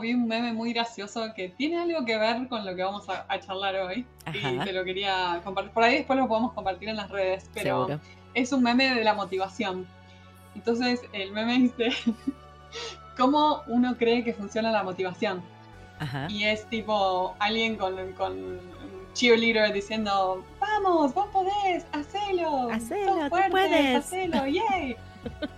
[0.00, 3.24] vi un meme muy gracioso que tiene algo que ver con lo que vamos a,
[3.28, 4.04] a charlar hoy.
[4.24, 4.50] Ajá.
[4.52, 5.72] Y te lo quería compartir.
[5.72, 8.00] Por ahí después lo podemos compartir en las redes, pero Seguro.
[8.34, 9.86] es un meme de la motivación.
[10.54, 11.90] Entonces el meme dice,
[13.16, 15.42] ¿cómo uno cree que funciona la motivación?
[15.98, 16.26] Ajá.
[16.30, 18.58] Y es tipo alguien con, con
[19.12, 23.96] cheerleader diciendo, vamos, vos podés, hacelo, Hacelo, sos tú fuerte, puedes".
[23.96, 24.96] hacelo, yay.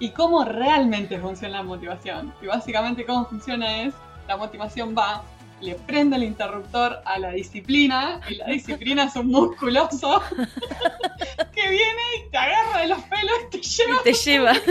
[0.01, 2.35] y cómo realmente funciona la motivación.
[2.43, 3.95] Y básicamente cómo funciona es,
[4.29, 5.23] la motivación va,
[5.61, 10.23] le prende el interruptor a la disciplina, y la disciplina es un musculoso
[11.55, 14.53] que viene y te agarra de los pelos y te lleva Y te lleva.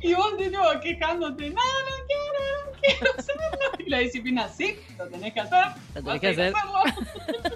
[0.00, 3.42] Y vos de nuevo quejándote, no, no quiero, no quiero hacerlo.
[3.84, 5.66] Y la disciplina, sí, lo tenés que hacer.
[5.94, 6.54] Lo vas tenés que hacer.
[6.54, 7.55] hacerlo.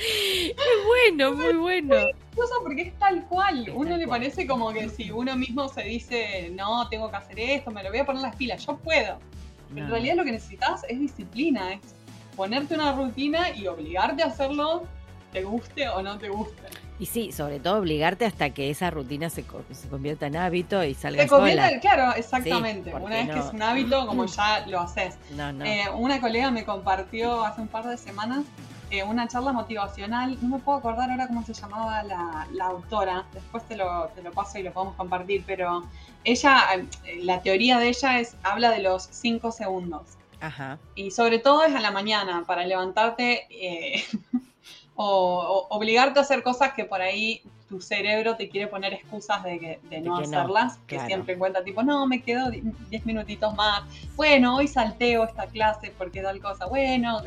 [0.00, 1.94] Muy bueno, muy bueno.
[2.34, 3.68] Cosa porque es tal cual.
[3.68, 7.38] Es Uno le parece como que si uno mismo se dice, no, tengo que hacer
[7.40, 9.18] esto, me lo voy a poner las pilas, yo puedo.
[9.70, 9.88] En No.
[9.90, 11.80] realidad lo que necesitas es disciplina, es
[12.36, 14.84] ponerte una rutina y obligarte a hacerlo,
[15.32, 16.62] te guste o no te guste.
[16.98, 20.84] Y sí, sobre todo obligarte hasta que esa rutina se, co- se convierta en hábito
[20.84, 21.80] y salga Te conviene, sola.
[21.80, 22.90] claro, exactamente.
[22.90, 25.16] porque Una vez que no- es un hábito, como ya lo haces.
[25.34, 25.64] No, no.
[25.64, 28.44] Eh, una colega me compartió hace un par de semanas
[28.90, 33.24] eh, una charla motivacional, no me puedo acordar ahora cómo se llamaba la, la autora,
[33.32, 35.84] después te lo, te lo paso y lo podemos compartir, pero
[36.24, 36.64] ella,
[37.04, 40.02] eh, la teoría de ella es, habla de los 5 segundos.
[40.40, 40.78] Ajá.
[40.94, 44.04] Y sobre todo es a la mañana, para levantarte eh,
[44.94, 49.44] o, o obligarte a hacer cosas que por ahí tu cerebro te quiere poner excusas
[49.44, 53.06] de, que, de no que no, hacerlas, que siempre encuentra tipo, no, me quedo 10
[53.06, 53.82] minutitos más,
[54.16, 57.22] bueno, hoy salteo esta clase porque tal cosa, bueno,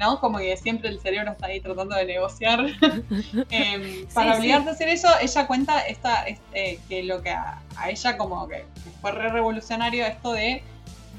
[0.00, 0.18] ¿no?
[0.18, 2.60] Como que siempre el cerebro está ahí tratando de negociar.
[3.50, 7.60] Em, para Sí, obligarte a hacer eso, ella cuenta esta, este, que lo que a,
[7.76, 8.64] a ella como que
[9.02, 10.62] fue re revolucionario esto de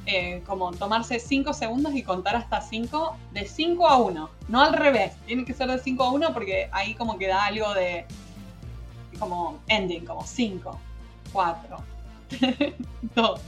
[0.07, 4.73] eh, como tomarse 5 segundos y contar hasta 5, de 5 a 1, no al
[4.73, 8.05] revés, tiene que ser de 5 a 1 porque ahí como que da algo de
[9.19, 10.79] como ending, como 5,
[11.31, 11.77] 4,
[13.15, 13.41] 2,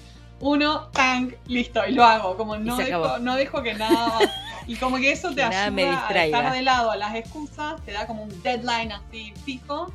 [0.43, 4.19] 1, tank, listo, y lo hago, como no dejo, no dejo que nada,
[4.67, 7.15] y como que eso te Que nada me ayuda a dejar de lado a las
[7.15, 9.91] excusas, te da como un deadline así fijo,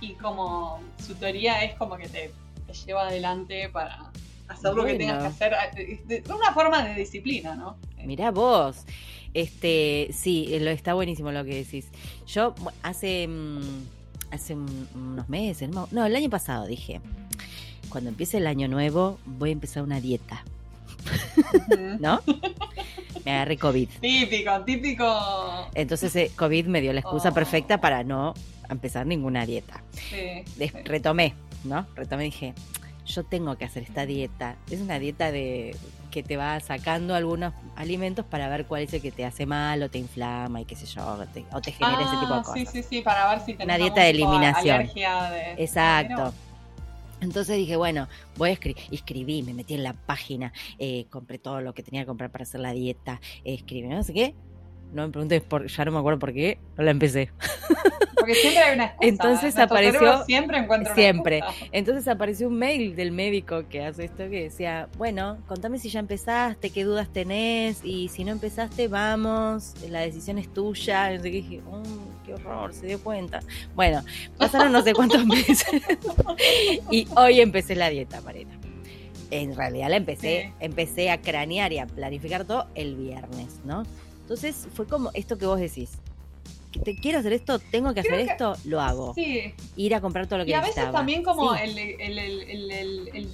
[0.00, 2.30] y como su teoría es como que te,
[2.66, 4.10] te lleva adelante para
[4.48, 7.76] hacer lo que tengas que hacer, eh, de, una forma de disciplina, ¿no?
[8.04, 8.84] Mirá vos.
[9.32, 11.90] Este, sí, eh, lo está buenísimo lo que decís.
[12.26, 13.60] Yo hace mm,
[14.30, 17.00] hace un- unos meses, no, el año pasado dije,
[17.88, 20.44] cuando empiece el año nuevo voy a empezar una dieta.
[22.00, 22.20] ¿no?
[23.24, 23.88] Me agarré COVID.
[24.00, 25.68] típico, típico.
[25.74, 27.34] Entonces eh, COVID me dio la excusa Oh.
[27.34, 28.34] perfecta para no
[28.68, 29.82] empezar ninguna dieta.
[29.92, 30.44] Sí.
[30.84, 31.86] Retomé, ¿no?
[31.94, 32.54] Retomé y dije,
[33.06, 34.56] yo tengo que hacer esta dieta.
[34.70, 35.76] Es una dieta de
[36.10, 39.82] que te va sacando algunos alimentos para ver cuál es el que te hace mal
[39.82, 42.40] o te inflama y qué sé yo, o te, o te genera ese tipo de
[42.40, 42.54] Ah, cosas.
[42.54, 44.76] Sí, sí, sí, para ver si tenés Una dieta de eliminación.
[44.76, 46.32] alergia de- Exacto.
[47.26, 48.82] Entonces dije, bueno, voy a escribir.
[48.90, 52.44] Escribí, me metí en la página, eh, compré todo lo que tenía que comprar para
[52.44, 54.34] hacer la dieta, escribí, no sé qué.
[54.92, 57.30] No me preguntes, por, ya no me acuerdo por qué, no la empecé.
[58.18, 59.08] Porque siempre hay una excusa.
[59.08, 61.38] Entonces apareció- siempre encuentra una siempre.
[61.38, 61.66] excusa.
[61.72, 66.00] Entonces apareció un mail del médico que hace esto que decía, bueno, contame si ya
[66.00, 71.10] empezaste, qué dudas tenés y si no empezaste, vamos, la decisión es tuya.
[71.10, 73.40] Qué, dije, "Mm, qué horror, se dio cuenta.
[73.74, 74.02] Bueno,
[74.38, 75.64] pasaron no sé cuántos meses
[76.90, 78.58] y hoy empecé la dieta, Marina.
[79.30, 80.52] En realidad la empecé, Sí.
[80.60, 83.84] empecé a cranear y a planificar todo el viernes, ¿no?
[84.26, 85.90] Entonces fue como esto que vos decís.
[86.84, 89.14] Te quiero hacer esto, tengo que hacer que- esto, lo hago.
[89.14, 90.98] Sí, Ir a comprar todo lo que y a veces necesitaba.
[90.98, 91.60] también como Sí.
[91.62, 93.32] el, el, el, el,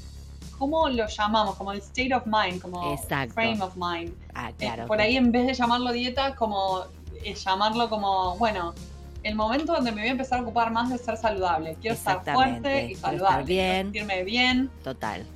[0.58, 1.56] ¿cómo lo llamamos?
[1.56, 3.32] Como el state of mind, como Exacto.
[3.34, 4.12] frame of mind.
[4.34, 4.86] Ah, Eh, claro.
[4.86, 6.84] por ahí en vez de llamarlo dieta, como
[7.24, 8.74] eh, llamarlo como, bueno,
[9.22, 11.76] el momento donde me voy a empezar a ocupar más de ser saludable.
[11.80, 13.44] Quiero estar fuerte y estar saludable.
[13.46, 13.86] quiero bien.
[13.86, 14.70] sentirme bien.
[14.84, 15.26] Total.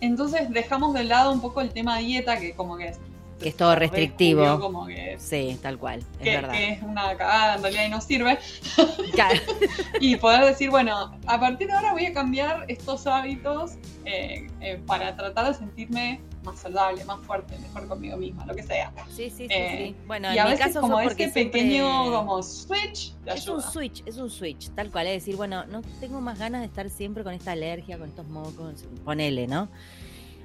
[0.00, 2.98] Entonces dejamos de lado un poco el tema dieta, que como que es,
[3.42, 4.40] Que es todo restrictivo.
[4.42, 5.98] redescubrió Como que, Sí, tal cual.
[6.00, 6.52] Es que- verdad.
[6.52, 8.38] que es una cagada en realidad y no sirve.
[9.12, 9.40] Claro.
[10.00, 13.72] Y poder decir, bueno, a partir de ahora voy a cambiar estos hábitos
[14.04, 18.64] eh, eh, para tratar de sentirme más saludable, más fuerte, mejor conmigo misma, lo que
[18.64, 18.92] sea.
[19.10, 19.96] Sí, sí, sí, Eh, sí.
[20.08, 23.62] Bueno, y en a mi veces caso como ese pequeño como switch te Es un
[23.62, 25.06] switch, es un switch, tal cual.
[25.06, 28.26] Es decir, bueno, no tengo más ganas de estar siempre con esta alergia, con estos
[28.26, 29.68] mocos, ponele, ¿no?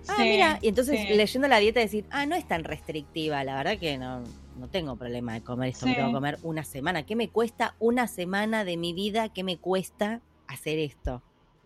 [0.10, 1.14] Ah, Sí, mira, y entonces sí.
[1.16, 4.24] leyendo la dieta decir, ah, no es tan restrictiva, la verdad que no,
[4.58, 5.96] no tengo problema de comer esto, Sí.
[5.96, 7.04] tengo que comer una semana.
[7.06, 9.30] ¿Qué me cuesta una semana de mi vida?
[9.30, 11.22] ¿Qué me cuesta hacer esto?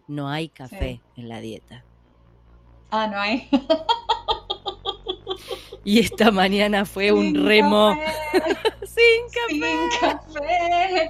[0.07, 1.85] No hay café en la dieta.
[2.89, 3.47] Ah, no hay.
[5.83, 9.71] Y esta mañana fue un remo café, sin café.
[9.89, 11.00] Sin café.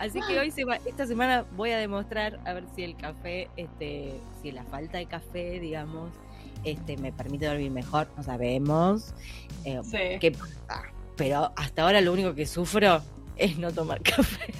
[0.00, 3.48] Así que hoy, se va- esta semana voy a demostrar a ver si el café,
[3.56, 4.12] este,
[4.42, 6.10] si la falta de café, digamos,
[6.64, 9.14] este, me permite dormir mejor, no sabemos.
[9.64, 10.18] Eh, Sí.
[10.20, 10.82] qué pasa.
[11.16, 13.00] Pero hasta ahora lo único que sufro
[13.36, 14.52] es no tomar café.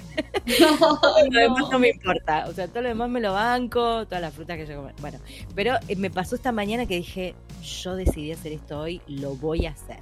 [0.47, 1.71] Ay, Lo demás no.
[1.71, 2.45] no me importa.
[2.47, 4.89] O sea, todo lo demás me lo banco, todas las frutas que yo como.
[5.01, 5.19] Bueno,
[5.55, 9.65] pero eh, me pasó esta mañana que dije, yo decidí hacer esto hoy, lo voy
[9.67, 9.97] a hacer.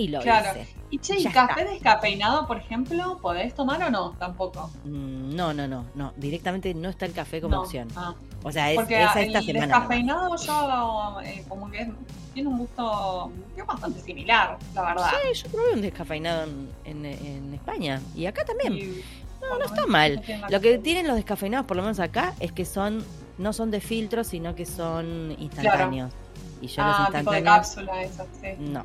[0.00, 0.58] Y lo Claro.
[0.60, 0.68] hice.
[0.90, 4.12] Y che, ¿y café descafeinado, por ejemplo, podés tomar o no?
[4.12, 4.70] Tampoco.
[4.84, 6.12] Mm, No, no, no, no.
[6.16, 7.62] Directamente no está el café como No.
[7.62, 7.88] opción.
[7.94, 9.66] Ah, O sea, es, porque es el esta semana.
[9.66, 9.80] nomás.
[9.88, 11.92] descafeinado yo eh, como que
[12.34, 13.30] tiene un gusto
[13.66, 15.10] bastante similar, la verdad.
[15.32, 18.00] Sí, yo probé un descafeinado en, en- en España.
[18.16, 18.72] Y acá también.
[18.74, 19.02] Y,
[19.42, 20.22] No, no está mal.
[20.50, 23.04] Lo que tienen los descafeinados, por lo menos acá, es que son
[23.38, 26.12] no son de filtro, sino que son instantáneos.
[26.60, 28.48] Y yo los Ah, tipo de instantáneos cápsula, eso, sí.
[28.58, 28.84] No.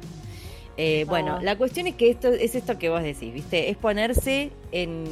[0.78, 3.70] Eh, Bueno, la cuestión es que esto es esto que vos decís, ¿viste?
[3.70, 5.06] Es ponerse en.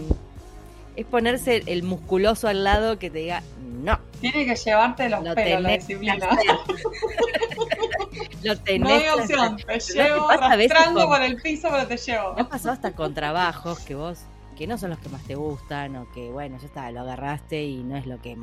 [0.96, 3.42] Es ponerse el musculoso al lado que te diga,
[3.82, 6.14] no, Tiene que llevarte los lo pelos la disciplina.
[6.30, 6.56] hacer.
[8.44, 12.34] lo tenés No hay opción, te llevo arrastrando con- por el piso, pero te llevo.
[12.36, 14.20] Me ha pasado hasta con trabajos que vos,
[14.58, 17.64] que no son los que más te gustan, o que, bueno, ya está, lo agarraste
[17.64, 18.38] y no es lo que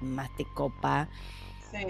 [0.00, 1.08] más te copa.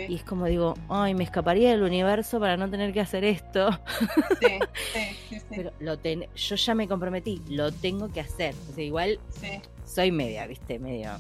[0.08, 3.70] Y es como digo, ay, me escaparía del universo para no tener que hacer esto.
[4.40, 4.48] sí,
[5.31, 8.54] sí, Pero lo ten- yo ya me comprometí, lo tengo que hacer.
[8.70, 9.19] O sea, igual
[9.84, 11.10] soy media, viste, medio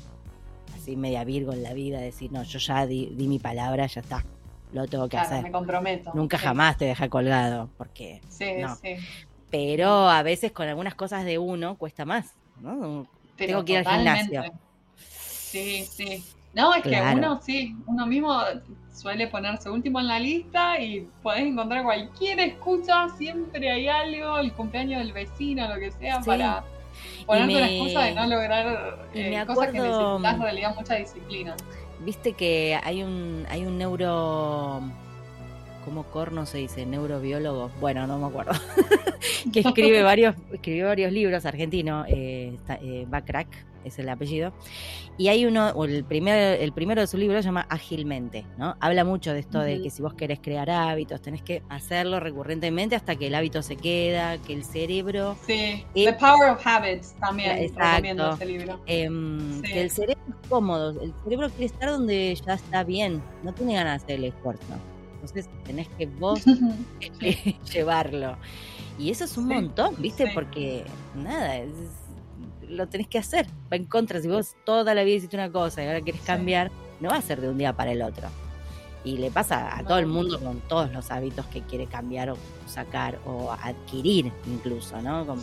[0.74, 4.00] así, media virgo en la vida, decir, no, yo ya di, di mi palabra, ya
[4.00, 4.24] está,
[4.72, 5.42] lo tengo que Claro, hacer.
[5.44, 6.10] me comprometo.
[6.14, 8.20] Nunca jamás te deja colgado, porque...
[8.28, 8.74] Sí, no.
[8.76, 8.96] sí.
[9.50, 13.06] Pero a veces con algunas cosas de uno cuesta más, ¿no?
[13.36, 14.44] Pero Tengo que ir al gimnasio.
[14.96, 16.24] Sí, sí.
[16.54, 17.06] No, es Claro.
[17.10, 18.40] que uno sí, uno mismo
[18.92, 24.52] suele ponerse último en la lista y podés encontrar cualquier excusa, siempre hay algo, el
[24.52, 26.26] cumpleaños del vecino, lo que sea, Sí.
[26.30, 26.62] para
[27.26, 30.94] ponerte una me- excusa de no lograr eh, me cosas que necesitas en realidad mucha
[30.94, 31.56] disciplina.
[32.00, 34.80] Viste que hay un, hay un neuro...
[35.84, 36.86] ¿Cómo corno se dice?
[36.86, 37.70] Neurobiólogo.
[37.80, 38.52] Bueno, no me acuerdo.
[39.52, 43.48] que escribe varios, escribió varios libros, argentino, eh, eh, Backrack
[43.84, 44.54] es el apellido.
[45.18, 48.76] Y hay uno, o el, primer, el primero de su libro se llama Ágilmente, ¿no?
[48.80, 52.96] Habla mucho de esto de que si vos querés crear hábitos, tenés que hacerlo recurrentemente
[52.96, 57.14] hasta que el hábito se queda, que el cerebro Sí, Y- The Power of Habits
[57.20, 58.32] también Exacto.
[58.34, 58.80] ese libro.
[58.86, 59.72] Em, Sí.
[59.72, 63.74] que el cerebro es cómodo, el cerebro quiere estar donde ya está bien, no tiene
[63.74, 64.64] ganas de hacer el esfuerzo.
[65.24, 66.42] Entonces tenés que vos
[67.72, 68.36] llevarlo.
[68.98, 70.26] Y eso es un Sí, montón, ¿viste?
[70.26, 70.30] sí.
[70.34, 70.84] Porque
[71.14, 71.70] nada, es-
[72.68, 73.46] lo tenés que hacer.
[73.72, 76.26] Va en contra, si vos toda la vida hiciste una cosa y ahora quieres Sí.
[76.26, 78.28] cambiar, no va a ser de un día para el otro.
[79.04, 82.36] Y le pasa a todo el mundo con todos los hábitos que quiere cambiar o
[82.66, 85.26] sacar o adquirir incluso, ¿no?
[85.26, 85.42] Como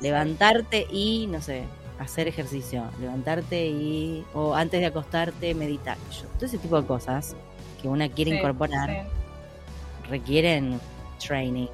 [0.00, 1.64] levantarte y, no sé,
[1.98, 5.98] hacer ejercicio, levantarte y, o antes de acostarte, meditar.
[6.10, 7.36] Yo- todo ese tipo de cosas
[7.80, 10.08] que una quiere Sí, incorporar sí.
[10.10, 10.80] requieren
[11.24, 11.68] training.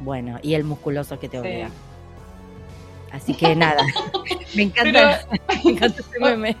[0.00, 1.46] Bueno, y el musculoso que te Sí.
[1.46, 1.70] obliga.
[3.12, 3.82] Así que nada,
[4.54, 5.26] me encanta,
[5.64, 6.56] me encanta ese meme.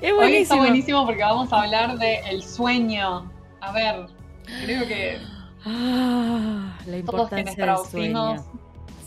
[0.00, 0.58] es Hoy está buenísimo.
[0.58, 3.30] buenísimo porque vamos a hablar de el sueño.
[3.60, 4.06] A ver,
[4.64, 5.18] creo que
[5.64, 8.44] Ah, la todos importancia quienes del sueño.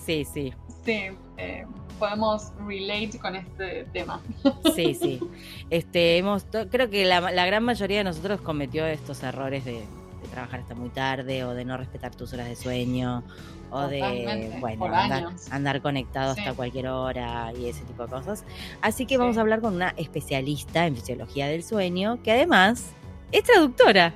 [0.06, 0.54] Sí, sí,
[0.86, 1.66] sí, eh,
[2.00, 4.22] podemos relate con este tema.
[4.76, 5.20] sí, sí.
[5.70, 10.28] Este, hemos, creo que la, la gran mayoría de nosotros cometió estos errores de, de
[10.32, 13.24] trabajar hasta muy tarde o de no respetar tus horas de sueño
[13.74, 14.86] o de, bueno,
[15.50, 16.42] andar, conectado Sí.
[16.42, 18.44] hasta cualquier hora y ese tipo de cosas.
[18.82, 19.18] Así que Sí.
[19.18, 22.92] vamos a hablar con una especialista en fisiología del sueño que además
[23.32, 24.14] es traductora.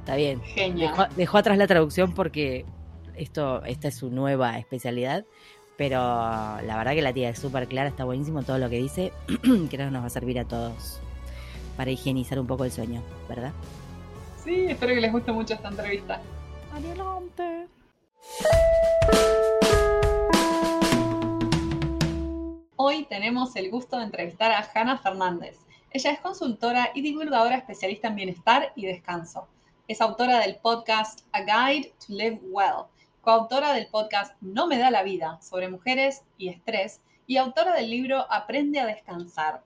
[0.00, 0.42] Está bien.
[0.42, 0.90] Genial.
[0.90, 2.66] Dejó, dejó atrás la traducción porque
[3.16, 5.24] esto, esta es su nueva especialidad.
[5.76, 9.12] Pero la verdad que la tía es súper clara, está buenísimo todo lo que dice.
[9.42, 11.00] Creo que nos va a servir a todos
[11.76, 13.52] para higienizar un poco el sueño, ¿verdad?
[14.44, 16.20] Sí, espero que les guste mucho esta entrevista.
[16.72, 17.68] Adelante.
[22.76, 25.56] Hoy tenemos el gusto de entrevistar a Hanna Fernández.
[25.92, 29.46] Ella es consultora y divulgadora especialista en bienestar y descanso.
[29.88, 32.86] Es autora del podcast A Guide to Live Well,
[33.22, 37.88] coautora del podcast No me da la vida sobre mujeres y estrés y autora del
[37.88, 39.62] libro Aprende a descansar.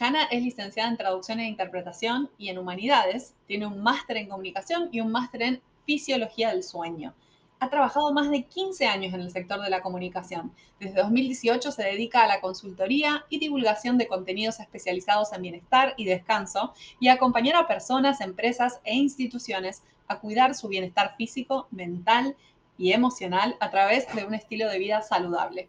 [0.00, 4.88] Hanna es licenciada en traducción e interpretación y en humanidades, tiene un máster en comunicación
[4.90, 7.14] y un máster en fisiología del sueño.
[7.60, 10.52] ha trabajado más de 15 años en el sector de la comunicación.
[10.80, 16.06] Desde 2018 se dedica a la consultoría y divulgación de contenidos especializados en bienestar y
[16.06, 22.36] descanso y a acompañar a personas, empresas e instituciones a cuidar su bienestar físico, mental
[22.78, 25.68] y emocional a través de un estilo de vida saludable.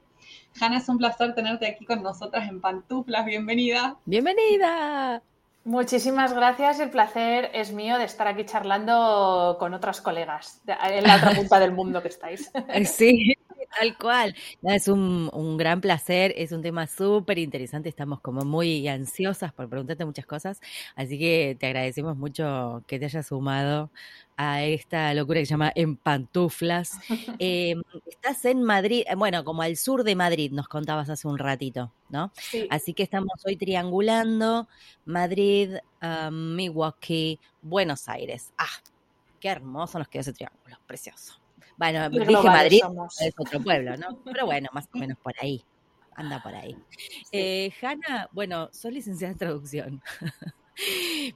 [0.60, 3.26] Hanna, es un placer tenerte aquí con nosotras en Pantuflas.
[3.26, 3.98] Bienvenida.
[4.06, 5.22] Bienvenida.
[5.66, 6.80] Muchísimas gracias.
[6.80, 11.60] El placer es mío de estar aquí charlando con otras colegas en la otra punta
[11.60, 12.52] del mundo que estáis.
[12.86, 13.34] Sí,
[13.80, 14.36] tal cual.
[14.62, 16.34] es un, un, gran placer.
[16.36, 17.88] Es un tema súper interesante.
[17.88, 20.60] Estamos como muy ansiosas por preguntarte muchas cosas.
[20.96, 23.90] Así que te agradecemos mucho que te hayas sumado
[24.38, 27.00] a esta locura que se llama En Pantuflas.
[27.40, 31.38] Em, estás en Madrid, eh, bueno, como al sur de Madrid, nos contabas hace un
[31.38, 32.32] ratito, ¿no?
[32.70, 34.68] Así que estamos hoy triangulando
[35.06, 35.76] Madrid,
[36.32, 38.54] Milwaukee, Buenos Aires.
[38.58, 38.66] Ah,
[39.40, 41.40] qué hermoso nos quedó ese triángulo, precioso.
[41.78, 42.82] Bueno, dije Madrid,
[43.20, 44.20] es otro pueblo, ¿no?
[44.24, 45.64] Pero bueno, más o menos por ahí.
[46.16, 46.78] Anda por ahí.
[47.32, 50.02] Eh, Hanna, bueno, soy licenciada en traducción.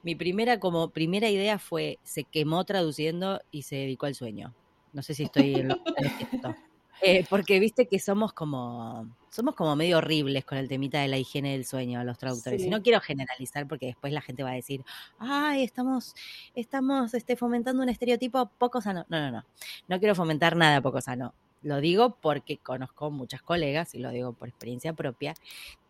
[0.02, 4.54] Mi primera, como primera idea fue, se quemó traduciendo y se dedicó al sueño.
[4.92, 5.76] No sé si estoy en lo.
[7.00, 11.16] Eh, porque viste que somos como, somos como medio horribles con el temita de la
[11.16, 12.64] higiene del sueño, los traductores.
[12.64, 14.82] Y no quiero generalizar porque después la gente va a decir,
[15.18, 16.14] ay, estamos,
[16.56, 19.06] estamos este, fomentando un estereotipo poco sano.
[19.08, 19.44] No, no, no.
[19.86, 21.34] No quiero fomentar nada poco sano.
[21.62, 25.34] Lo digo porque conozco muchas colegas, y lo digo por experiencia propia,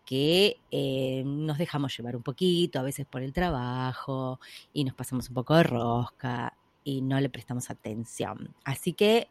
[0.09, 4.41] que eh, nos dejamos llevar un poquito, a veces por el trabajo,
[4.73, 8.55] y nos pasamos un poco de rosca y no le prestamos atención.
[8.65, 9.29] Así que,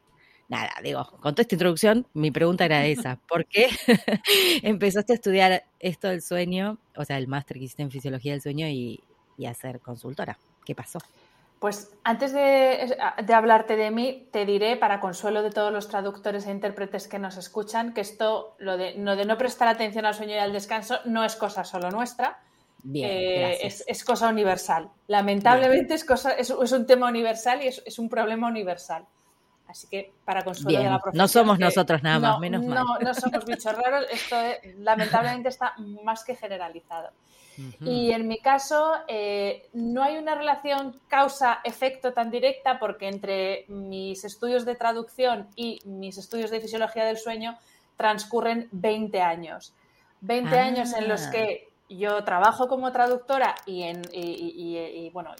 [0.49, 3.69] nada, digo, con toda esta introducción, mi pregunta era esa, ¿por qué
[4.61, 8.41] empezaste a estudiar esto del sueño, o sea, el máster que hiciste en fisiología del
[8.43, 9.01] sueño y,
[9.35, 10.37] y a ser consultora?
[10.63, 10.99] ¿Qué pasó?
[11.59, 12.97] Pues antes de,
[13.33, 17.35] hablarte de mí, te diré, para consuelo de todos los traductores e intérpretes que nos
[17.37, 20.99] escuchan, que esto, lo de no, de no prestar atención al sueño y al descanso,
[21.05, 22.39] no es cosa solo nuestra.
[22.93, 24.89] Eh, es, cosa universal.
[25.07, 29.05] Lamentablemente es, cosa, es, un tema universal y es, un problema universal.
[29.67, 31.17] Así que para consuelo de la profesión.
[31.17, 32.85] No somos nosotros nada más, menos mal.
[32.85, 34.05] No, no somos bichos raros.
[34.09, 34.35] Esto
[34.79, 37.09] lamentablemente está más que generalizado.
[37.81, 44.23] Y en mi caso, eh, no hay una relación causa-efecto tan directa porque entre mis
[44.23, 47.57] estudios de traducción y mis estudios de fisiología del sueño
[47.95, 49.73] transcurren 20 años.
[50.21, 54.01] 20 años en los que yo trabajo como traductora y, en,
[55.13, 55.33] bueno,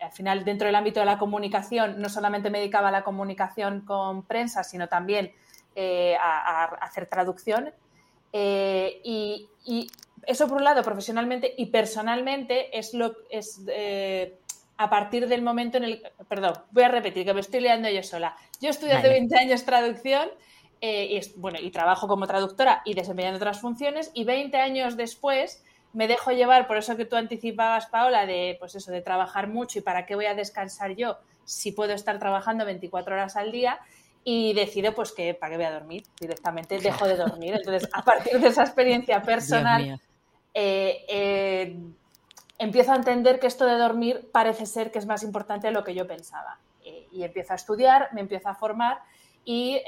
[0.00, 3.82] al final dentro del ámbito de la comunicación no solamente me dedicaba a la comunicación
[3.82, 5.32] con prensa, sino también
[5.74, 7.72] eh, a, hacer traducción.
[8.32, 9.48] Eh, y,
[10.26, 14.38] eso por un lado, profesionalmente y personalmente, es lo es eh,
[14.76, 16.02] a partir del momento en el.
[16.28, 18.36] Perdón, voy a repetir que me estoy liando yo sola.
[18.60, 20.28] Yo estudié hace 20 años traducción
[20.80, 25.62] eh, y, bueno, y trabajo como traductora y desempeñando otras funciones, y 20 años después
[25.92, 29.78] me dejo llevar por eso que tú anticipabas, Paola, de pues eso, de trabajar mucho
[29.78, 33.80] y para qué voy a descansar yo si puedo estar trabajando 24 horas al día
[34.22, 37.54] y decido pues que para qué voy a dormir directamente dejo de dormir.
[37.54, 40.00] Entonces a partir de esa experiencia personal
[40.54, 41.76] eh, eh,
[42.58, 45.82] empiezo a entender que esto de dormir parece ser que es más importante de lo
[45.82, 46.58] que yo pensaba.
[46.84, 49.00] Eh, y empiezo a estudiar, me empiezo a formar
[49.44, 49.80] y,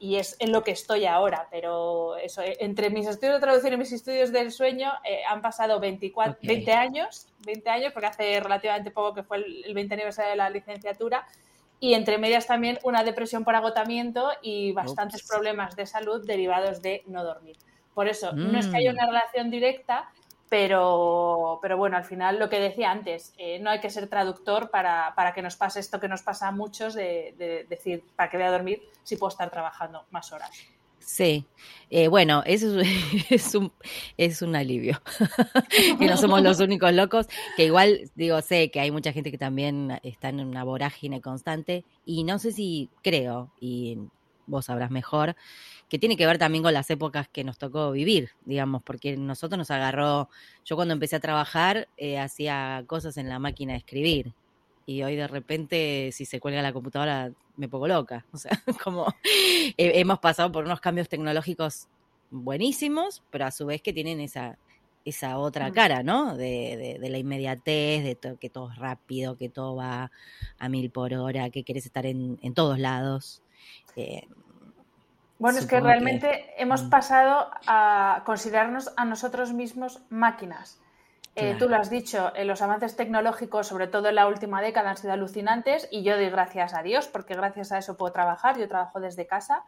[0.00, 1.48] es en lo que estoy ahora.
[1.50, 4.92] Pero eso, entre mis estudios de traducción y mis estudios del sueño
[5.28, 9.94] han pasado 24, 20 años, 20 años, porque hace relativamente poco que fue el, 20
[9.94, 11.26] aniversario de la licenciatura.
[11.80, 17.02] Y entre medias también una depresión por agotamiento y bastantes problemas de salud derivados de
[17.06, 17.56] no dormir.
[17.94, 18.94] Por eso, no es que haya mm.
[18.94, 20.10] una relación directa,
[20.54, 24.70] pero, pero bueno, al final lo que decía antes, eh, no hay que ser traductor
[24.70, 28.46] para, que nos pase esto que nos pasa a muchos de, decir, ¿para qué voy
[28.46, 30.52] a dormir si puedo estar trabajando más horas?
[31.00, 31.44] Sí,
[31.90, 32.78] eh, bueno, eso
[33.30, 33.72] es, un,
[34.16, 35.02] es un alivio,
[35.98, 39.38] que no somos los únicos locos, que igual digo, sé que hay mucha gente que
[39.38, 43.98] también está en una vorágine constante y no sé si creo, y
[44.46, 45.36] vos sabrás mejor,
[45.88, 49.58] que tiene que ver también con las épocas que nos tocó vivir, digamos, porque nosotros
[49.58, 50.28] nos agarró,
[50.64, 54.32] yo cuando empecé a trabajar eh, hacía cosas en la máquina de escribir
[54.86, 59.06] y hoy de repente si se cuelga la computadora me pongo loca, o sea, como
[59.76, 61.88] hemos pasado por unos cambios tecnológicos
[62.30, 64.58] buenísimos, pero a su vez que tienen esa,
[65.04, 65.72] esa otra mm.
[65.72, 66.36] cara, ¿no?
[66.36, 70.10] De, de, la inmediatez, de que todo es rápido, que todo va
[70.58, 73.42] a mil por hora, que quieres estar en, en todos lados.
[73.96, 74.26] Eh,
[75.38, 76.90] bueno, es que realmente hemos mm.
[76.90, 80.80] pasado a considerarnos a nosotros mismos máquinas.
[81.36, 84.90] Eh, tú lo has dicho, eh, los avances tecnológicos, sobre todo en la última década,
[84.90, 88.56] han sido alucinantes y yo doy gracias a Dios porque gracias a eso puedo trabajar,
[88.56, 89.64] yo trabajo desde casa.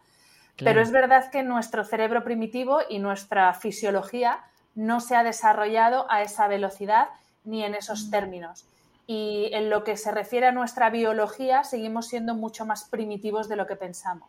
[0.59, 4.39] Pero es verdad que nuestro cerebro primitivo y nuestra fisiología
[4.75, 7.09] no se ha desarrollado a esa velocidad
[7.45, 8.11] ni en esos mm.
[8.11, 8.65] términos.
[9.07, 13.57] Y en lo que se refiere a nuestra biología, seguimos siendo mucho más primitivos de
[13.57, 14.29] lo que pensamos.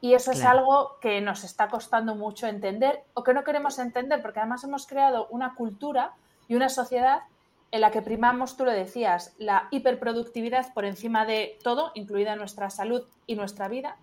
[0.00, 4.20] Y eso es algo que nos está costando mucho entender o que no queremos entender,
[4.20, 6.12] porque además hemos creado una cultura
[6.46, 7.22] y una sociedad
[7.70, 12.70] en la que primamos, tú lo decías, la hiperproductividad por encima de todo, incluida nuestra
[12.70, 13.96] salud y nuestra vida,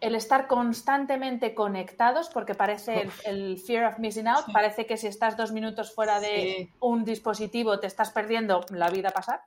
[0.00, 5.36] el estar constantemente conectados, porque parece el, fear of missing out, parece que si estás
[5.36, 9.42] dos minutos fuera de un dispositivo te estás perdiendo la vida pasar.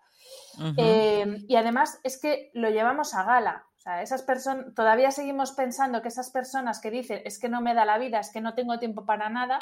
[0.77, 3.65] Eh, y además es que lo llevamos a gala.
[3.77, 7.59] O sea, esas personas, todavía seguimos pensando que esas personas que dicen es que no
[7.59, 9.59] me da la vida, es que no tengo tiempo para nada,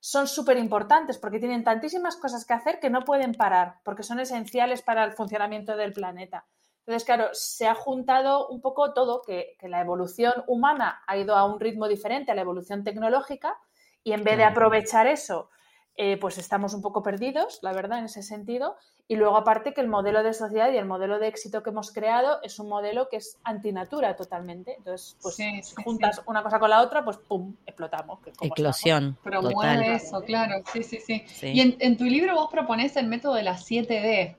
[0.00, 4.20] son súper importantes porque tienen tantísimas cosas que hacer que no pueden parar, porque son
[4.20, 6.46] esenciales para el funcionamiento del planeta.
[6.88, 11.44] Entonces, claro, se ha juntado un poco todo, que, la evolución humana ha ido a
[11.44, 13.58] un ritmo diferente a la evolución tecnológica
[14.02, 15.50] y en vez de aprovechar eso,
[15.96, 18.74] eh, pues estamos un poco perdidos, la verdad, en ese sentido.
[19.06, 21.92] Y luego, aparte, que el modelo de sociedad y el modelo de éxito que hemos
[21.92, 24.76] creado es un modelo que es antinatura totalmente.
[24.78, 28.20] Entonces, pues si juntas una cosa con la otra, pues pum, explotamos.
[28.40, 29.18] Eclosión.
[29.22, 30.62] Promueve eso, claro.
[30.72, 31.22] Sí, sí, sí.
[31.42, 34.36] Y en, en, tu libro vos propones el método de las 7D,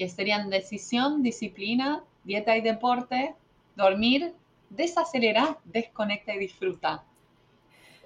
[0.00, 3.34] que serían decisión, disciplina, dieta y deporte,
[3.76, 4.32] dormir,
[4.70, 7.04] desacelerar, desconecta y disfruta.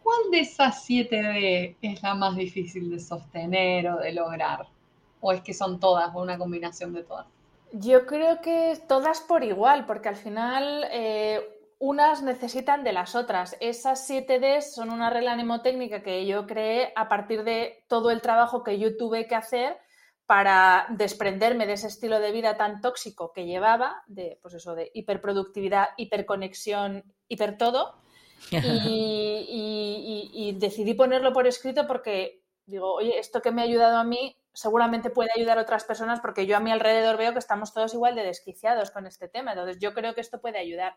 [0.02, 4.66] ¿Cuál de esas 7D es la más difícil de sostener o de lograr?
[5.20, 7.26] ¿O es que son todas o una combinación de todas?
[7.70, 11.48] Yo creo que todas por igual, porque al final eh,
[11.78, 13.56] unas necesitan de las otras.
[13.60, 18.64] Esas 7D son una regla mnemotécnica que yo creé a partir de todo el trabajo
[18.64, 19.83] que yo tuve que hacer
[20.26, 24.90] para desprenderme de ese estilo de vida tan tóxico que llevaba, de pues eso, de
[24.94, 27.94] hiperproductividad, hiperconexión, hiper todo,
[28.50, 34.36] y, decidí ponerlo por escrito porque digo, oye, esto que me ha ayudado a mí
[34.54, 37.92] seguramente puede ayudar a otras personas porque yo a mi alrededor veo que estamos todos
[37.92, 39.52] igual de desquiciados con este tema.
[39.52, 40.94] Entonces yo creo que esto puede ayudar.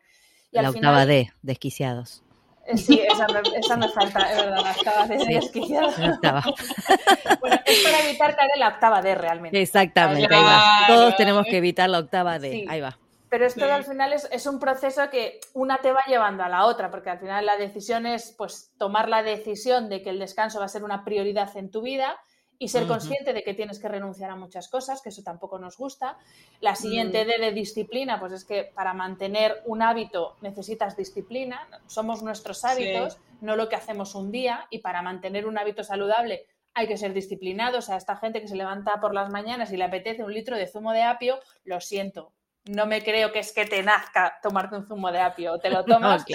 [0.52, 2.23] Y la octava D, desquiciados.
[2.67, 5.95] Eh, sí, esa me, falta, es verdad, la octava D desquiciados.
[7.39, 9.62] bueno, es para evitar caer en la octava D realmente.
[9.62, 10.84] Exactamente, ahí va.
[10.88, 12.97] Todos tenemos que evitar la octava D, ahí va.
[13.30, 16.89] Pero esto al final es, un proceso que una te va llevando a la otra,
[16.89, 20.65] porque al final la decisión es pues tomar la decisión de que el descanso va
[20.65, 22.17] a ser una prioridad en tu vida
[22.60, 25.78] y ser consciente de que tienes que renunciar a muchas cosas, que eso tampoco nos
[25.78, 26.17] gusta.
[26.60, 27.28] La siguiente mm.
[27.28, 33.20] D de disciplina, pues es que para mantener un hábito necesitas disciplina, somos nuestros hábitos,
[33.41, 37.13] no lo que hacemos un día, y para mantener un hábito saludable hay que ser
[37.13, 37.86] disciplinados.
[37.86, 40.58] O sea, esta gente que se levanta por las mañanas y le apetece un litro
[40.58, 42.34] de zumo de apio, lo siento,
[42.70, 45.84] no me creo que es que te nazca tomarte un zumo de apio, te lo
[45.86, 46.26] tomas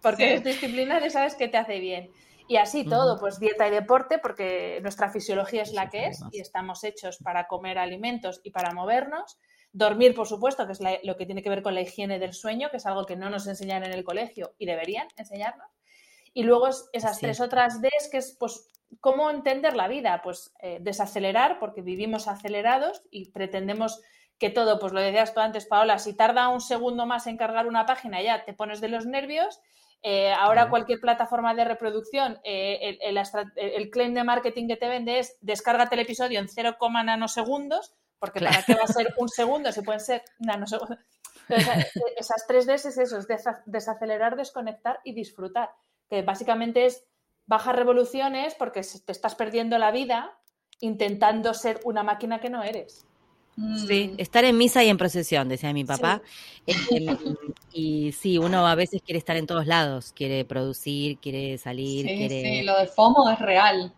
[0.00, 2.10] porque es disciplina y sabes que te hace bien.
[2.50, 6.40] Y así todo, pues dieta y deporte, porque nuestra fisiología es la que es y
[6.40, 9.38] estamos hechos para comer alimentos y para movernos.
[9.70, 12.68] Dormir, por supuesto, que es lo que tiene que ver con la higiene del sueño,
[12.68, 15.68] que es algo que no nos enseñan en el colegio y deberían enseñarnos.
[16.34, 18.66] Y luego esas tres otras Ds, que es pues
[18.98, 24.00] cómo entender la vida, pues eh, desacelerar, porque vivimos acelerados y pretendemos
[24.40, 27.68] que todo, pues lo decías tú antes, Paola, si tarda un segundo más en cargar
[27.68, 29.60] una página ya te pones de los nervios.
[30.02, 35.36] Eh, ahora cualquier plataforma de reproducción, eh, el, claim de marketing que te vende es
[35.42, 39.82] descárgate el episodio en 0, nanosegundos, porque ¿para qué va a ser un segundo si
[39.82, 40.98] pueden ser nanosegundos?
[41.48, 43.26] Entonces, eh, esas tres veces eso, es
[43.66, 45.70] desacelerar, desconectar y disfrutar,
[46.08, 47.04] que básicamente es
[47.46, 50.38] bajar revoluciones porque te estás perdiendo la vida
[50.80, 53.06] intentando ser una máquina que no eres.
[53.86, 54.20] Sí, mm.
[54.20, 56.22] estar en misa y en procesión, decía mi papá.
[56.66, 57.16] Em,
[57.72, 62.16] y sí, uno a veces quiere estar en todos lados, quiere producir, quiere salir, sí,
[62.16, 62.42] quiere...
[62.42, 63.92] Sí, lo del FOMO es real.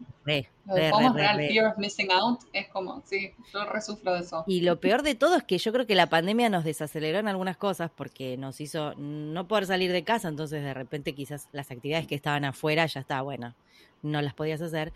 [0.66, 4.20] lo del FOMO es real, fear of missing out, es como, sí, yo resufro de
[4.20, 4.44] eso.
[4.48, 7.28] Y lo peor de todo es que yo creo que la pandemia nos desaceleró en
[7.28, 11.70] algunas cosas porque nos hizo no poder salir de casa, entonces de repente quizás las
[11.70, 13.54] actividades que estaban afuera ya está, bueno,
[14.02, 14.92] no las podías hacer,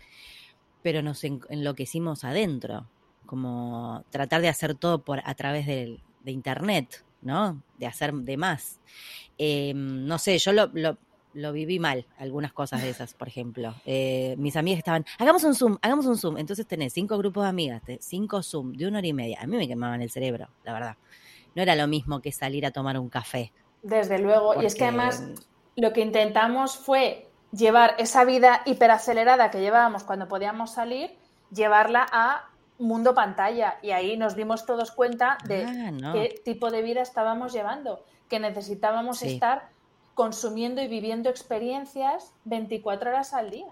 [0.81, 2.85] pero nos enloquecimos adentro
[3.27, 7.61] como tratar de hacer todo por a través de, internet, ¿no?
[7.77, 8.79] De hacer de más.
[9.37, 13.75] Em, no sé, yo lo, lo, viví mal, algunas cosas de esas, por ejemplo.
[13.85, 16.37] Eh, mis amigas estaban, hagamos un Zoom, hagamos un Zoom.
[16.37, 19.39] Entonces tenés cinco grupos de amigas, cinco Zoom de una hora y media.
[19.41, 20.97] A mí me quemaban el cerebro, la verdad.
[21.55, 23.53] No era lo mismo que salir a tomar un café.
[23.83, 25.23] Desde luego, y es que además
[25.75, 31.15] lo que intentamos fue llevar esa vida hiperacelerada que llevábamos cuando podíamos salir
[31.51, 36.81] llevarla a mundo pantalla y ahí nos dimos todos cuenta de Ah, qué tipo de
[36.81, 39.33] vida estábamos llevando, que necesitábamos Sí.
[39.33, 39.69] estar
[40.13, 43.67] consumiendo y viviendo experiencias 24 horas al día.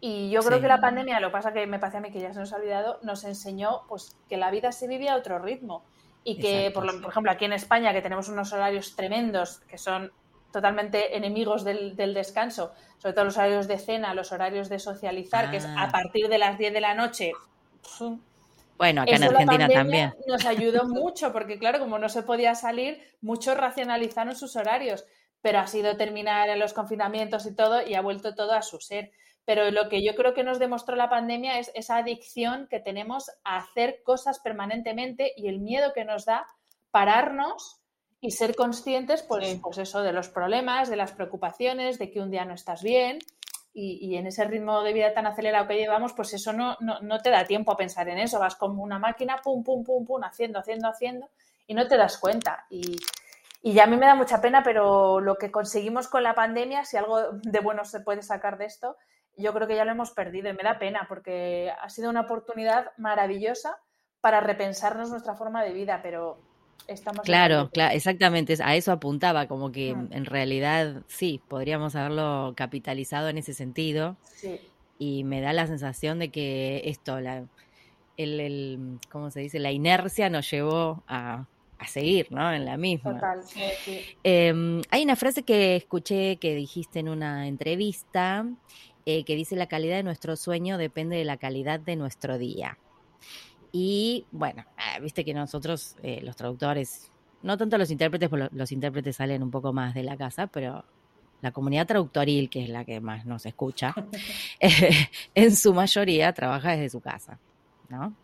[0.00, 0.62] Y yo creo Sí.
[0.62, 2.52] que la pandemia, lo que pasa que me parece a mí que ya se nos
[2.52, 5.82] ha olvidado, nos enseñó pues que la vida se vive a otro ritmo
[6.24, 9.60] y que, Exacto, por, lo- por ejemplo, aquí en España, que tenemos unos horarios tremendos,
[9.68, 10.10] que son
[10.52, 15.50] totalmente enemigos del, del descanso, sobre todo los horarios de cena, los horarios de socializar,
[15.50, 15.84] que es Ah.
[15.84, 17.32] a partir de las 10 de la noche.
[18.80, 20.14] Bueno, acá en eso la Argentina pandemia también.
[20.26, 25.04] Nos ayudó mucho, porque claro, como no se podía salir, muchos racionalizaron sus horarios,
[25.42, 28.80] pero ha sido terminar en los confinamientos y todo y ha vuelto todo a su
[28.80, 29.12] ser.
[29.44, 33.30] Pero lo que yo creo que nos demostró la pandemia es esa adicción que tenemos
[33.44, 36.46] a hacer cosas permanentemente y el miedo que nos da
[36.90, 37.82] pararnos
[38.22, 39.60] y ser conscientes, pues, Sí.
[39.62, 43.18] pues eso, de los problemas, de las preocupaciones, de que un día no estás bien.
[43.72, 47.20] Y, en ese ritmo de vida tan acelerado que llevamos, pues eso no, no, no
[47.20, 48.40] te da tiempo a pensar en eso.
[48.40, 51.28] Vas como una máquina, pum, pum, pum, pum, haciendo, haciendo, haciendo,
[51.66, 52.66] y no te das cuenta.
[52.68, 52.96] Y,
[53.62, 56.84] y ya a mí me da mucha pena, pero lo que conseguimos con la pandemia,
[56.84, 58.96] si algo de bueno se puede sacar de esto,
[59.36, 62.22] yo creo que ya lo hemos perdido y me da pena porque ha sido una
[62.22, 63.78] oportunidad maravillosa
[64.20, 66.49] para repensarnos nuestra forma de vida, pero
[66.88, 67.22] estamos...
[67.22, 70.12] Claro, claro, exactamente, a eso apuntaba, como que Mm.
[70.12, 74.58] en realidad sí, podríamos haberlo capitalizado en ese sentido Sí,
[74.98, 77.44] y me da la sensación de que esto, la,
[78.16, 79.58] el, el, ¿cómo se dice?
[79.58, 81.46] La inercia nos llevó a,
[81.78, 82.52] a seguir, ¿no?
[82.52, 83.14] En la misma.
[83.14, 83.42] total.
[83.44, 84.00] Sí, sí.
[84.22, 88.46] Eh, hay una frase que escuché que dijiste en una entrevista
[89.06, 92.78] eh, que dice la calidad de nuestro sueño depende de la calidad de nuestro día.
[93.72, 98.50] Y bueno, ah, viste que nosotros, eh, los traductores, no tanto los intérpretes, porque lo-
[98.52, 100.84] los intérpretes salen un poco más de la casa, pero
[101.40, 103.94] la comunidad traductoril, que es la que más nos escucha,
[104.60, 107.40] eh, en su mayoría trabaja desde su casa,
[107.88, 108.16] ¿no?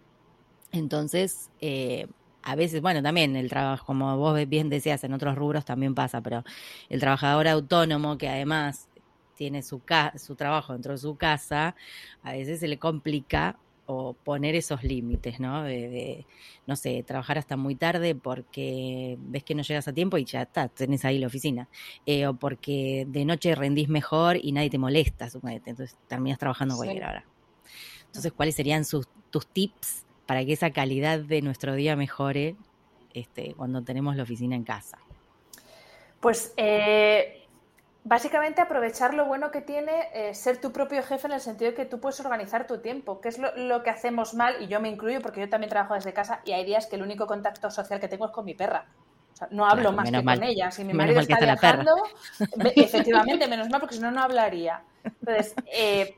[0.73, 2.07] Entonces, eh,
[2.43, 6.21] a veces, bueno, también el trabajo, como vos bien decías, en otros rubros también pasa,
[6.23, 6.45] pero
[6.89, 8.89] el trabajador autónomo que además
[9.35, 11.77] tiene su, ca- su trabajo dentro de su casa,
[12.23, 15.63] a veces se le complica o poner esos límites, ¿no?
[15.63, 16.27] De, de,
[16.67, 20.43] no sé, trabajar hasta muy tarde porque ves que no llegas a tiempo y ya
[20.43, 21.69] está, tenés ahí la oficina.
[22.05, 25.71] Eh, o porque de noche rendís mejor y nadie te molesta, suponete.
[25.71, 26.79] Entonces terminas trabajando Sí.
[26.79, 27.25] cualquier hora.
[28.07, 32.57] Entonces, ¿cuáles serían sus, tus tips para que esa calidad de nuestro día mejore
[33.15, 34.99] este, cuando tenemos la oficina en casa?
[36.21, 37.46] Pues eh,
[38.07, 41.77] básicamente aprovechar lo bueno que tiene eh, ser tu propio jefe en el sentido de
[41.77, 44.81] que tú puedes organizar tu tiempo, que es lo, lo que hacemos mal, y yo
[44.81, 47.69] me incluyo porque yo también trabajo desde casa y hay días que el único contacto
[47.69, 48.87] social que tengo es con mi perra.
[49.33, 50.39] O sea, no hablo Claro, más que mal.
[50.39, 50.71] con ella.
[50.71, 51.93] Si mi marido está viajando,
[52.77, 54.83] efectivamente, menos mal, porque si no, no hablaría.
[55.05, 56.15] Entonces, eh,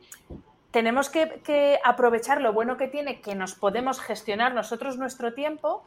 [0.70, 5.84] tenemos que, que aprovechar lo bueno que tiene, que nos podemos gestionar nosotros nuestro tiempo,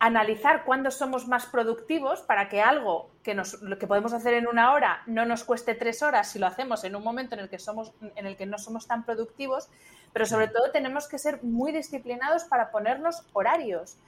[0.00, 4.46] analizar cuándo somos más productivos para que algo que, nos, lo que podemos hacer en
[4.46, 7.48] una hora no nos cueste tres horas si lo hacemos en un momento en el
[7.48, 9.68] que, somos, en el que no somos tan productivos,
[10.12, 13.98] pero sobre todo tenemos que ser muy disciplinados para ponernos horarios.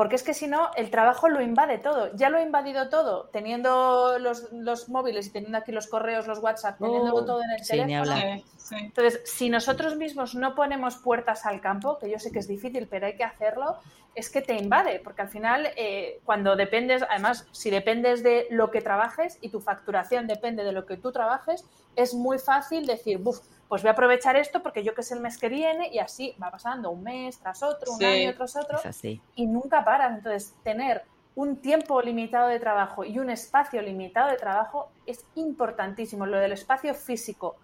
[0.00, 2.10] Porque es que si no, el trabajo lo invade todo.
[2.16, 6.38] Ya lo ha invadido todo, teniendo los, los móviles y teniendo aquí los correos, los
[6.38, 8.12] WhatsApp, teniendo Oh, todo en el sí, teléfono.
[8.12, 8.38] hablar.
[8.38, 8.74] Sí, sí.
[8.78, 12.86] Entonces, si nosotros mismos no ponemos puertas al campo, que yo sé que es difícil,
[12.88, 13.76] pero hay que hacerlo,
[14.14, 18.70] es que te invade, porque al final, eh, cuando dependes, además, si dependes de lo
[18.70, 21.62] que trabajes y tu facturación depende de lo que tú trabajes,
[21.94, 25.20] es muy fácil decir, buf, pues voy a aprovechar esto porque yo que sé el
[25.20, 28.04] mes que viene y así va pasando un mes tras otro, un Sí.
[28.04, 29.22] año tras otro Es así.
[29.36, 30.12] y nunca paras.
[30.18, 31.04] Entonces, tener
[31.36, 36.26] un tiempo limitado de trabajo y un espacio limitado de trabajo es importantísimo.
[36.26, 37.56] Lo del espacio físico,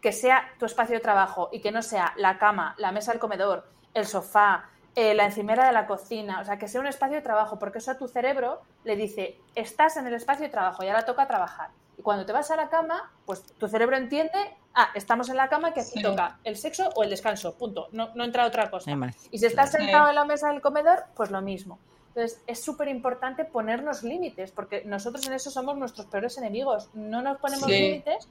[0.00, 3.20] que sea tu espacio de trabajo y que no sea la cama, la mesa del
[3.20, 4.64] comedor, el sofá,
[4.96, 7.78] eh, la encimera de la cocina, o sea, que sea un espacio de trabajo, porque
[7.78, 11.26] eso a tu cerebro le dice, estás en el espacio de trabajo y ahora toca
[11.28, 11.68] trabajar.
[11.98, 14.38] Y cuando te vas a la cama, pues tu cerebro entiende,
[14.74, 16.02] ah, estamos en la cama que aquí Sí.
[16.02, 17.88] toca el sexo o el descanso, punto.
[17.92, 18.90] No, no entra otra cosa.
[18.90, 19.16] No hay más.
[19.30, 21.78] Y si estás sentado en la mesa del comedor, pues lo mismo.
[22.08, 26.90] Entonces, es súper importante ponernos límites, porque nosotros en eso somos nuestros peores enemigos.
[26.92, 27.72] No nos ponemos Sí.
[27.80, 28.28] límites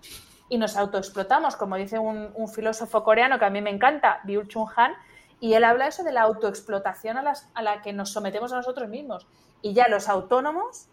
[0.50, 4.48] y nos autoexplotamos, como dice un, un filósofo coreano que a mí me encanta, Byul
[4.50, 4.94] Chung Han,
[5.40, 8.58] y él habla eso de la autoexplotación a, las- a la que nos sometemos a
[8.58, 9.26] nosotros mismos.
[9.62, 10.88] Y ya los autónomos,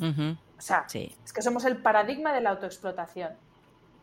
[0.00, 3.32] o sea, Sí, es que somos el paradigma de la autoexplotación.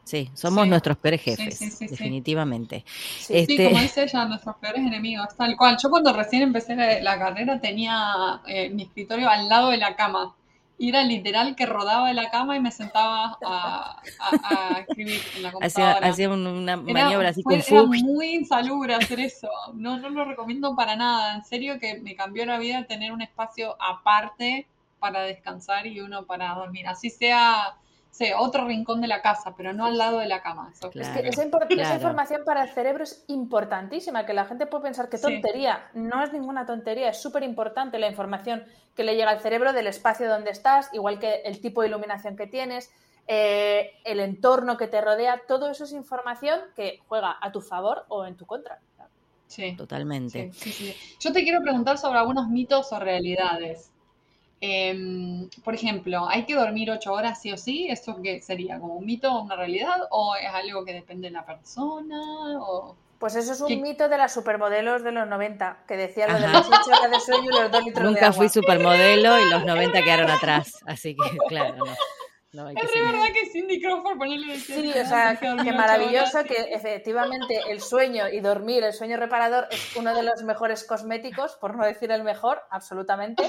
[0.05, 0.69] Sí, somos Sí.
[0.69, 1.87] nuestros peores jefes, sí, sí, sí.
[1.87, 2.85] definitivamente.
[3.19, 3.33] Sí.
[3.35, 5.77] Este- Sí, como dice ella, nuestros peores enemigos, tal cual.
[5.81, 9.97] Yo cuando recién empecé la, la carrera tenía eh, mi escritorio al lado de la
[9.97, 10.33] cama
[10.77, 14.01] y era literal que rodaba de la cama y me sentaba a,
[14.81, 16.07] escribir en la computadora.
[16.07, 19.49] Hacía, una maniobra así con Era muy insalubre hacer eso.
[19.73, 21.35] No, no lo recomiendo para nada.
[21.35, 24.67] En serio que me cambió la vida tener un espacio aparte
[24.99, 26.87] para descansar y uno para dormir.
[26.87, 27.75] Así sea
[28.15, 30.71] Sí, otro rincón de la casa, pero no al lado de la cama.
[30.71, 35.17] es que esa, información para el cerebro es importantísima, que la gente puede pensar que
[35.17, 35.89] tontería.
[35.93, 38.63] No es ninguna tontería, es súper importante la información
[38.95, 42.37] que le llega al cerebro del espacio donde estás, igual que el tipo de iluminación
[42.37, 42.89] que tienes,
[43.27, 48.05] eh, el entorno que te rodea, todo eso es información que juega a tu favor
[48.07, 48.79] o en tu contra.
[49.47, 50.51] Sí, totalmente.
[51.19, 53.91] Yo te quiero preguntar sobre algunos mitos o realidades.
[54.61, 57.87] Em, por ejemplo, ¿hay que dormir ocho horas sí o sí?
[57.89, 58.79] ¿Eso qué sería?
[58.79, 60.07] ¿Como un mito o una realidad?
[60.11, 62.19] ¿O es algo que depende de la persona?
[62.61, 62.95] O...
[63.19, 66.41] Pues eso es un mito de las supermodelos de los 90, que decía lo de
[66.41, 68.37] las 8 horas de sueño y los 2 litros Nunca de agua.
[68.37, 72.69] fui supermodelo y los 90 quedaron atrás, así que claro, no.
[72.69, 78.27] es verdad que Cindy Crawford ponerle Sí, o sea, que, maravilloso que efectivamente el sueño
[78.29, 82.23] y dormir, el sueño reparador es uno de los mejores cosméticos, por no decir el
[82.23, 83.43] mejor, absolutamente.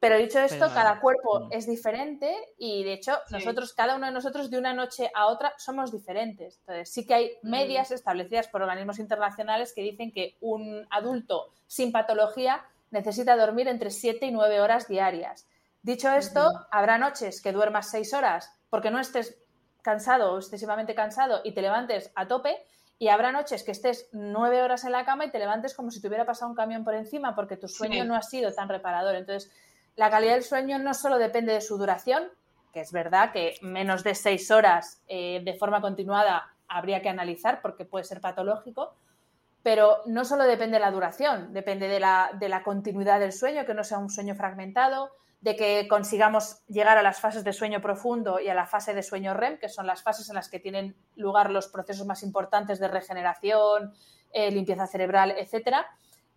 [0.00, 1.52] Pero dicho esto, cada cuerpo mm.
[1.52, 5.52] es diferente y de hecho nosotros, cada uno de nosotros de una noche a otra
[5.58, 6.58] somos diferentes.
[6.60, 7.50] Entonces sí que hay mm.
[7.50, 13.90] medias establecidas por organismos internacionales que dicen que un adulto sin patología necesita dormir entre
[13.90, 15.46] 7 y 9 horas diarias.
[15.82, 19.36] Dicho esto, habrá noches que duermas 6 horas porque no estés
[19.82, 22.56] cansado o excesivamente cansado y te levantes a tope
[22.98, 26.00] y habrá noches que estés 9 horas en la cama y te levantes como si
[26.00, 29.14] te hubiera pasado un camión por encima porque tu sueño no ha sido tan reparador.
[29.14, 29.50] Entonces,
[29.98, 32.30] la calidad del sueño no solo depende de su duración,
[32.72, 37.60] que es verdad que menos de seis horas eh, de forma continuada habría que analizar
[37.60, 38.94] porque puede ser patológico,
[39.64, 43.82] pero no solo depende de la duración, depende de la, continuidad del sueño, que no
[43.82, 48.48] sea un sueño fragmentado, de que consigamos llegar a las fases de sueño profundo y
[48.48, 51.50] a la fase de sueño REM, que son las fases en las que tienen lugar
[51.50, 53.94] los procesos más importantes de regeneración,
[54.32, 55.86] eh, limpieza cerebral, etcétera,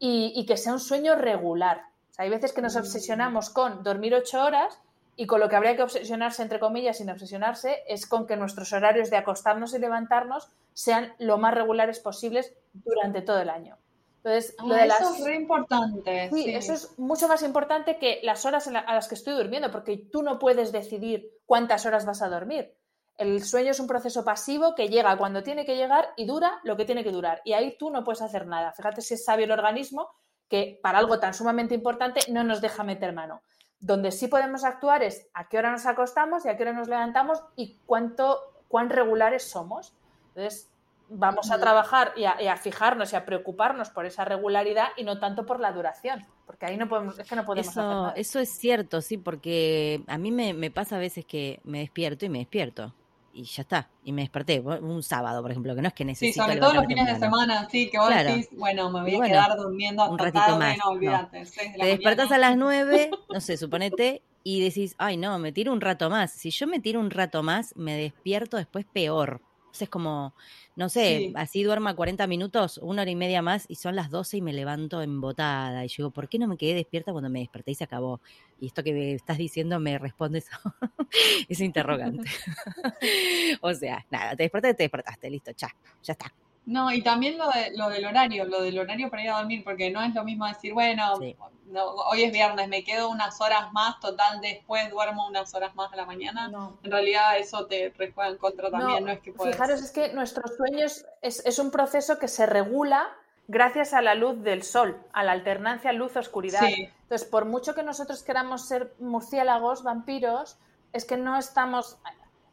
[0.04, 1.84] y, que sea un sueño regular,
[2.22, 4.80] hay veces que nos obsesionamos con dormir ocho horas
[5.16, 8.72] y con lo que habría que obsesionarse, entre comillas, sin obsesionarse, es con que nuestros
[8.74, 13.78] horarios de acostarnos y levantarnos sean lo más regulares posibles durante todo el año.
[14.18, 16.30] Entonces, lo de ah, eso es re importante.
[16.32, 19.98] Sí, eso es mucho más importante que las horas a las que estoy durmiendo, porque
[19.98, 22.76] tú no puedes decidir cuántas horas vas a dormir.
[23.18, 26.78] El sueño es un proceso pasivo que llega cuando tiene que llegar y dura lo
[26.78, 27.42] que tiene que durar.
[27.46, 28.74] Y ahí tú no puedes hacer nada.
[28.74, 30.10] Fíjate si es sabio el organismo
[30.52, 33.42] que para algo tan sumamente importante no nos deja meter mano.
[33.80, 36.90] Donde sí podemos actuar es a qué hora nos acostamos y a qué hora nos
[36.90, 38.38] levantamos y cuánto,
[38.68, 39.94] cuán regulares somos.
[40.28, 40.70] Entonces,
[41.08, 45.46] vamos a trabajar y a, fijarnos y a preocuparnos por esa regularidad y no tanto
[45.46, 48.14] por la duración, porque ahí no podemos, es que no podemos eso, hacer nada.
[48.18, 52.26] Eso es cierto, sí, porque a mí me, me pasa a veces que me despierto
[52.26, 52.94] y me despierto
[53.34, 53.90] y ya está.
[54.04, 56.34] Y me desperté un sábado, por ejemplo, que no es que necesito.
[56.34, 59.30] Sí, sobre todo los fines de semana, sí, que vos decís, bueno, me voy a
[59.30, 60.78] quedar durmiendo hasta un ratito más.
[60.78, 61.44] No, olvídate.
[61.46, 65.82] Te despertás a las nueve, no sé, suponete, y decís, ay, no, me tiro un
[65.82, 66.32] rato más.
[66.32, 69.42] Si yo me tiro un rato más, me despierto después peor.
[69.72, 70.36] Entonces, como,
[70.76, 74.36] no sé, así duerma 40 minutos, una hora y media más, y son las 12
[74.36, 75.86] y me levanto embotada.
[75.86, 78.20] Y yo digo, ¿por qué no me quedé despierta cuando me desperté y se acabó?
[78.60, 80.52] Y esto que me estás diciendo me responde eso,
[81.48, 82.30] ese interrogante.
[83.62, 85.70] o sea, nada, te despertaste, te despertaste, listo, ya,
[86.04, 86.34] ya está.
[86.66, 89.64] No, y también lo, de, lo del horario, lo del horario para ir a dormir,
[89.64, 94.00] porque no es lo mismo decir, bueno, hoy es viernes, me quedo unas horas más,
[94.00, 96.52] total, después duermo unas horas más de la mañana.
[96.84, 99.56] En realidad eso te juega en contra también, no, es que puedes...
[99.56, 103.10] Fijaros, es que nuestros sueños es, es, un proceso que se regula
[103.48, 106.62] gracias a la luz del sol, a la alternancia luz-oscuridad.
[106.64, 110.58] Entonces, por mucho que nosotros queramos ser murciélagos, vampiros,
[110.94, 111.98] es que no estamos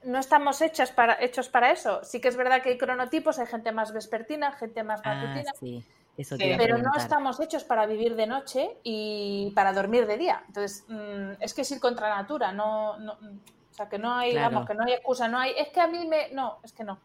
[0.08, 2.00] no estamos hechos para, hechos para eso.
[2.02, 5.52] Sí que es verdad que hay cronotipos, hay gente más vespertina, gente más ah, matutina.
[6.56, 10.42] pero no estamos hechos para vivir de noche y para dormir de día.
[10.46, 14.34] Entonces, mm, es que es ir contra natura, no, no, o sea, que no hay,
[14.34, 16.84] vamos, que no hay excusa, no hay, es que a mí me, no, es que
[16.84, 16.98] no.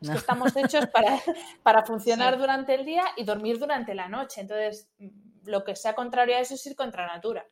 [0.00, 1.18] Es que estamos hechos para,
[1.62, 4.42] para funcionar durante el día y dormir durante la noche.
[4.42, 5.08] Entonces, mm,
[5.46, 7.44] lo que sea contrario a eso es ir contra natura.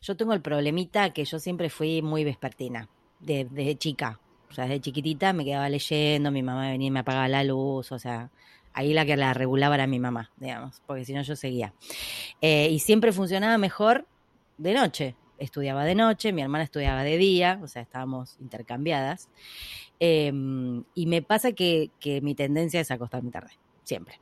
[0.00, 2.88] Yo tengo el problemita que yo siempre fui muy vespertina
[3.22, 4.18] desde chica.
[4.52, 7.90] O sea, desde chiquitita me quedaba leyendo, mi mamá venía y me apagaba la luz,
[7.90, 8.30] o sea,
[8.74, 11.72] ahí la que la regulaba era mi mamá, digamos, porque si no yo seguía.
[12.42, 14.06] Eh, y siempre funcionaba mejor
[14.58, 15.16] de noche.
[15.38, 19.30] Estudiaba de noche, mi hermana estudiaba de día, o sea, estábamos intercambiadas.
[19.98, 24.20] Em, y me pasa que, que mi tendencia es acostarme tarde, siempre.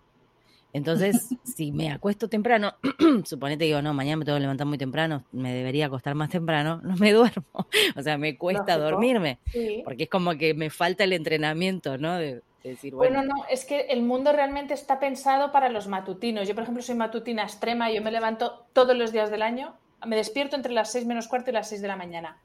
[0.73, 2.75] Entonces, si me acuesto temprano,
[3.25, 6.81] suponete digo, no, mañana me tengo que levantar muy temprano, me debería acostar más temprano,
[6.85, 7.45] no me duermo.
[7.97, 9.39] O sea, me cuesta dormirme,
[9.85, 12.17] porque es como que me falta el entrenamiento, ¿no?
[12.17, 13.23] De, decir, bueno.
[13.23, 16.47] no, es que el mundo realmente está pensado para los matutinos.
[16.47, 19.75] Yo, por ejemplo, soy matutina extrema y yo me levanto todos los días del año,
[20.07, 22.39] me despierto entre las seis menos cuarto y las seis de la mañana.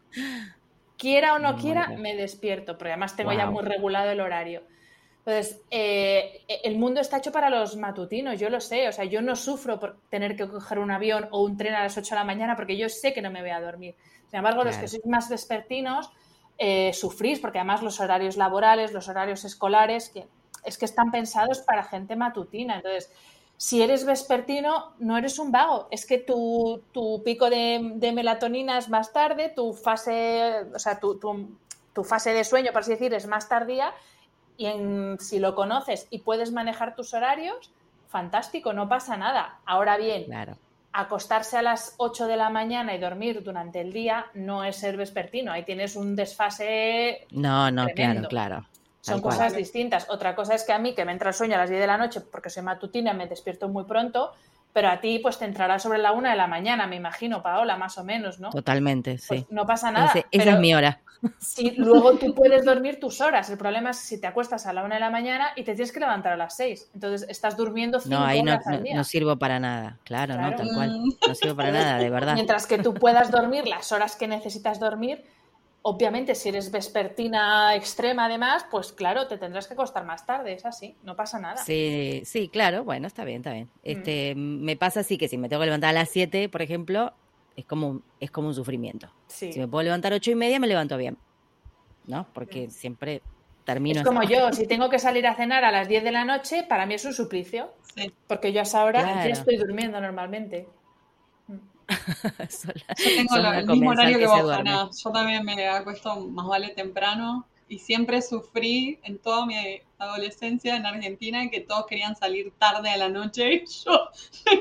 [0.97, 4.63] Quiera o no quiera, me despierto, porque además tengo ya muy regulado el horario.
[5.25, 8.87] Entonces, eh, el mundo está hecho para los matutinos, yo lo sé.
[8.87, 11.81] O sea, yo no sufro por tener que coger un avión o un tren a
[11.81, 13.95] las 8 de la mañana porque yo sé que no me voy a dormir.
[14.27, 16.11] Sin embargo, los que sois más vespertinos
[16.59, 20.27] eh, sufrís porque además los horarios laborales, los horarios escolares, que,
[20.63, 22.75] es que están pensados para gente matutina.
[22.75, 23.11] Entonces,
[23.57, 25.87] si eres vespertino, no eres un vago.
[25.89, 26.83] Es que tu,
[27.25, 31.19] pico de, melatonina es más tarde, tu fase, o sea, tu,
[31.93, 33.91] tu fase de sueño, por así decir, es más tardía
[34.57, 34.67] y
[35.19, 37.71] si lo conoces y puedes manejar tus horarios,
[38.07, 39.59] fantástico, no pasa nada.
[39.65, 40.25] Ahora bien,
[40.91, 44.95] acostarse a las 8 de la mañana y dormir durante el día no es ser
[44.95, 47.27] vespertino, ahí tienes un desfase.
[47.31, 48.65] No, no, claro, claro.
[49.01, 50.09] Son cosas distintas.
[50.09, 51.87] Otra cosa es que a mí, que me entra el sueño a las 10 de
[51.87, 54.31] la noche porque soy matutina, me despierto muy pronto,
[54.75, 57.77] pero a ti pues te entrará sobre la una de la mañana, me imagino, Paola,
[57.77, 58.49] más o menos, ¿no?
[58.49, 59.47] Totalmente, pues sí.
[59.49, 60.11] no pasa nada.
[60.29, 60.99] esa es mi hora.
[61.39, 64.83] Si luego tú puedes dormir tus horas, el problema es si te acuestas a la
[64.83, 66.91] una de la mañana y te tienes que levantar a las seis.
[66.93, 68.95] Entonces estás durmiendo cinco no, ahí no, al día.
[68.95, 71.01] No, sirvo para nada, claro, no, tal cual.
[71.25, 72.33] No sirvo para nada, de verdad.
[72.35, 75.23] Mientras que tú puedas dormir las horas que necesitas dormir,
[75.87, 80.65] Obviamente, si eres vespertina extrema, además, pues claro, te tendrás que acostar más tarde, es
[80.65, 81.57] así, no pasa nada.
[81.57, 83.65] Sí, sí, claro, bueno, está bien, está bien.
[83.65, 83.79] Mm.
[83.83, 87.13] Este, Me pasa así que si me tengo que levantar a las 7, por ejemplo,
[87.55, 89.11] es como, un, es como un sufrimiento.
[89.27, 91.19] Si me puedo levantar a 8 y media, me levanto bien,
[92.07, 92.25] ¿no?
[92.33, 92.71] Porque mm.
[92.71, 93.21] siempre
[93.63, 93.99] termino.
[93.99, 96.65] Es como yo, si tengo que salir a cenar a las 10 de la noche,
[96.67, 97.69] para mí es un suplicio,
[98.25, 100.67] porque yo a esa hora ya estoy durmiendo normalmente.
[102.97, 107.79] yo tengo el mismo horario que, vos, Yo también me acuesto más vale temprano y
[107.79, 109.55] siempre sufrí en toda mi
[109.97, 114.09] adolescencia en Argentina que todos querían salir tarde a la noche y yo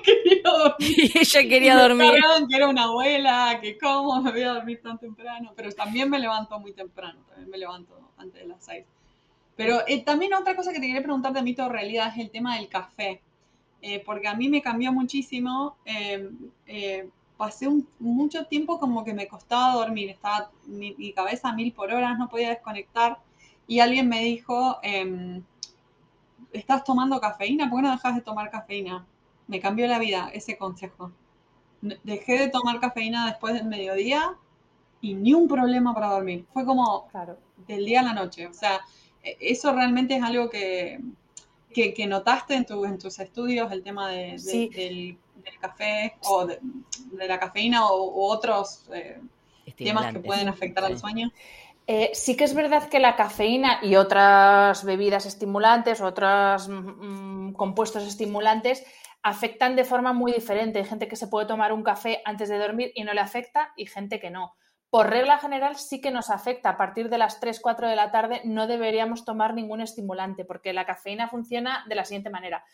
[0.02, 0.74] quería dormir.
[1.14, 2.12] Y ella quería dormir.
[2.48, 6.18] que era una abuela, que cómo me voy a dormir tan temprano, pero también me
[6.18, 8.84] levanto muy temprano, también me levanto antes de las seis.
[9.56, 12.56] Pero eh, también otra cosa que te quería preguntar de mito realidad es el tema
[12.56, 13.22] del café.
[13.86, 15.76] Eh, porque a mí me cambió muchísimo.
[15.84, 16.30] Eh,
[16.66, 17.68] eh, pasé
[17.98, 22.30] mucho tiempo como que me costaba dormir, estaba mi, cabeza a mil por hora, no
[22.30, 23.18] podía desconectar.
[23.66, 25.44] Y alguien me dijo, em,
[26.52, 27.68] ¿estás tomando cafeína?
[27.68, 29.06] ¿Por qué no dejas de tomar cafeína?
[29.48, 31.12] Me cambió la vida ese consejo.
[32.04, 34.34] Dejé de tomar cafeína después del mediodía
[35.02, 36.46] y ni un problema para dormir.
[36.54, 37.08] Fue como
[37.68, 38.46] del día a la noche.
[38.46, 38.80] O sea,
[39.22, 41.00] e, eso realmente es algo que,
[41.74, 44.38] que, notaste en, tu, en tus estudios, el tema de,
[44.74, 45.18] del,
[45.60, 46.58] café o de,
[47.12, 49.20] la cafeína o, otros eh,
[49.76, 51.30] temas que pueden afectar al sueño?
[51.86, 58.04] Eh, sí que es verdad que la cafeína y otras bebidas estimulantes, otros mm, compuestos
[58.04, 58.86] estimulantes,
[59.22, 60.78] afectan de forma muy diferente.
[60.78, 63.72] Hay gente que se puede tomar un café antes de dormir y no le afecta
[63.76, 64.54] y gente que no
[64.94, 66.68] por regla general sí que nos afecta.
[66.68, 70.72] A partir de las 3, 4 de la tarde no deberíamos tomar ningún estimulante porque
[70.72, 72.64] la cafeína funciona de la siguiente manera.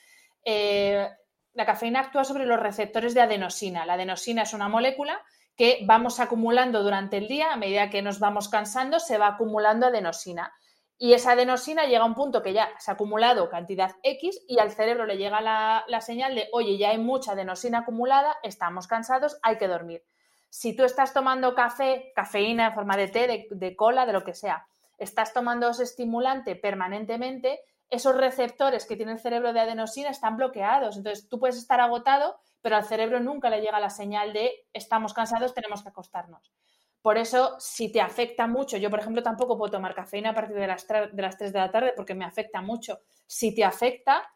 [0.44, 1.08] Eh,
[1.54, 3.86] la cafeína actúa sobre los receptores de adenosina.
[3.86, 5.18] La adenosina es una molécula
[5.56, 9.86] que vamos acumulando durante el día, a medida que nos vamos cansando, se va acumulando
[9.86, 10.52] adenosina.
[10.98, 14.58] Y esa adenosina llega a un punto que ya se ha acumulado cantidad X y
[14.58, 18.86] al cerebro le llega la, la señal de, oye, ya hay mucha adenosina acumulada, estamos
[18.86, 20.02] cansados, hay que dormir.
[20.50, 24.34] Si tú estás tomando café, cafeína en forma de té, de, cola, de lo que
[24.34, 24.66] sea,
[24.98, 30.96] estás tomando ese estimulante permanentemente, esos receptores que tiene el cerebro de adenosina están bloqueados.
[30.96, 35.14] Entonces tú puedes estar agotado, pero al cerebro nunca le llega la señal de estamos
[35.14, 36.52] cansados, tenemos que acostarnos.
[37.00, 40.56] Por eso, si te afecta mucho, yo por ejemplo tampoco puedo tomar cafeína a partir
[40.56, 43.00] de las, de las 3 de la tarde porque me afecta mucho.
[43.26, 44.28] Si te afecta,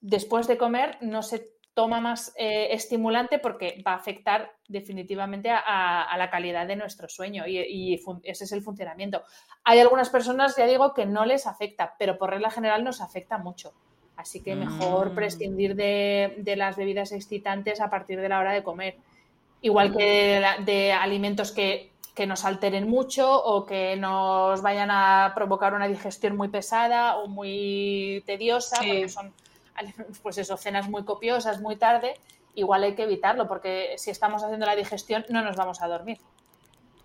[0.00, 6.14] después de comer no se toma más eh, estimulante porque va a afectar definitivamente a,
[6.16, 9.22] la calidad de nuestro sueño y, ese es el funcionamiento.
[9.64, 13.38] Hay algunas personas, ya digo, que no les afecta, pero por regla general nos afecta
[13.38, 13.72] mucho.
[14.16, 15.14] Así que mejor mm.
[15.14, 18.96] prescindir de, las bebidas excitantes a partir de la hora de comer.
[19.62, 21.90] Igual que de, alimentos que,
[22.26, 28.22] nos alteren mucho o que nos vayan a provocar una digestión muy pesada o muy
[28.26, 29.32] tediosa, porque son
[30.22, 32.14] pues eso, cenas muy copiosas, muy tarde,
[32.54, 36.18] igual hay que evitarlo, porque si estamos haciendo la digestión no nos vamos a dormir.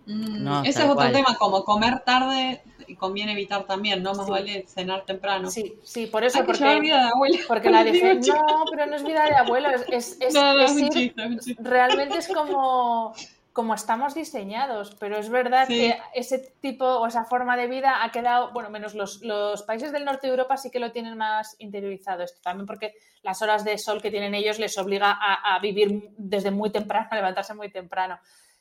[0.06, 2.62] Mm, ese es otro tema, como comer tarde,
[2.98, 4.14] conviene evitar también, ¿no?
[4.14, 5.50] Más vale cenar temprano.
[5.50, 6.42] Sí, sí, por eso.
[6.46, 7.38] porque, que vida de abuela.
[7.46, 10.88] Porque la dije, no, pero no es vida de abuelo, es, es, no, es, un
[10.88, 11.62] chiste, un chiste.
[11.62, 13.12] realmente es como
[13.58, 18.12] como estamos diseñados, pero es verdad que ese tipo o esa forma de vida ha
[18.12, 21.56] quedado, bueno, menos los, los, países del norte de Europa sí que lo tienen más
[21.58, 22.94] interiorizado esto, también porque
[23.24, 27.16] las horas de sol que tienen ellos les obliga a, vivir desde muy temprano, a
[27.16, 28.20] levantarse muy temprano.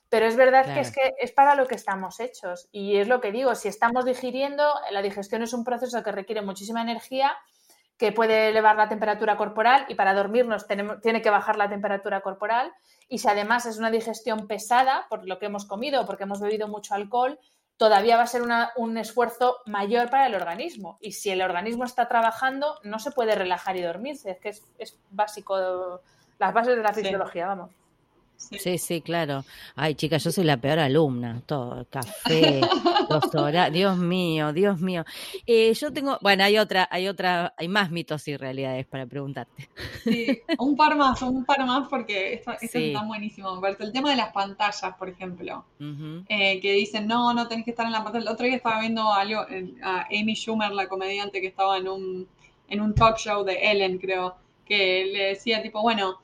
[0.10, 3.22] Pero es verdad que es que es para lo que estamos hechos y es lo
[3.22, 7.38] que digo, si estamos digiriendo, la digestión es un proceso que requiere muchísima energía
[7.98, 12.22] que puede elevar la temperatura corporal y para dormirnos tenemos, tiene que bajar la temperatura
[12.22, 12.74] corporal.
[13.10, 16.41] Y si además es una digestión pesada por lo que hemos comido o porque hemos
[16.41, 17.39] bebido mucho alcohol,
[17.78, 18.41] todavía va a ser
[18.76, 20.97] un esfuerzo mayor para el organismo.
[20.99, 24.32] Y si el organismo está trabajando, no se puede relajar y dormirse.
[24.32, 26.01] Es que es, básico,
[26.39, 27.72] las bases de la fisiología, vamos.
[28.38, 28.78] Sí.
[28.78, 29.44] sí, claro.
[29.76, 31.42] Ay, chicas, yo soy la peor alumna.
[31.46, 32.62] Todo, café,
[33.34, 33.74] horarios.
[33.74, 35.04] Dios mío, Dios mío.
[35.46, 39.70] Eh, yo tengo, bueno, hay otra, hay otra, hay más mitos y realidades para preguntarte.
[40.04, 43.62] Sí, un par más, un par más porque esto, está buenísimo.
[43.80, 45.66] El tema de las pantallas, por ejemplo,
[46.30, 48.24] eh, que dicen, no, no tenés que estar en la pantalla.
[48.24, 49.42] El otro día estaba viendo algo,
[49.84, 52.28] a Amy Schumer, la comediante que estaba en un,
[52.70, 54.36] en un talk show de Ellen, creo,
[54.66, 56.20] que le decía tipo, bueno,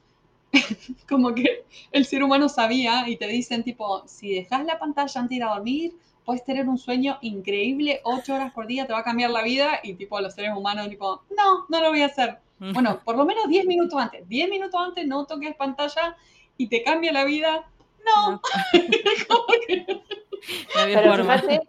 [1.09, 5.29] como que el ser humano sabía y te dicen tipo, si dejas la pantalla antes
[5.29, 5.93] de ir a dormir,
[6.25, 9.79] puedes tener un sueño increíble, ocho horas por día, te va a cambiar la vida
[9.83, 12.39] y tipo los seres humanos tipo, no, no lo voy a hacer.
[12.59, 16.15] Bueno, por lo menos diez minutos antes, diez minutos antes no toques pantalla
[16.55, 17.67] y te cambia la vida.
[18.05, 18.41] No.
[20.73, 21.61] Pero fíjate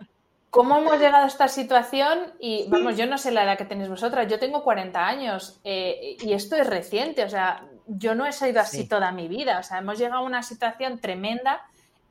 [0.51, 3.91] cómo hemos llegado a esta situación y vamos, yo no sé la edad que tenéis
[3.91, 8.33] vosotras, yo tengo 40 años eh, y esto es reciente, o sea, yo no he
[8.33, 9.59] sido así toda mi vida.
[9.59, 11.63] O sea, hemos llegado a una situación tremenda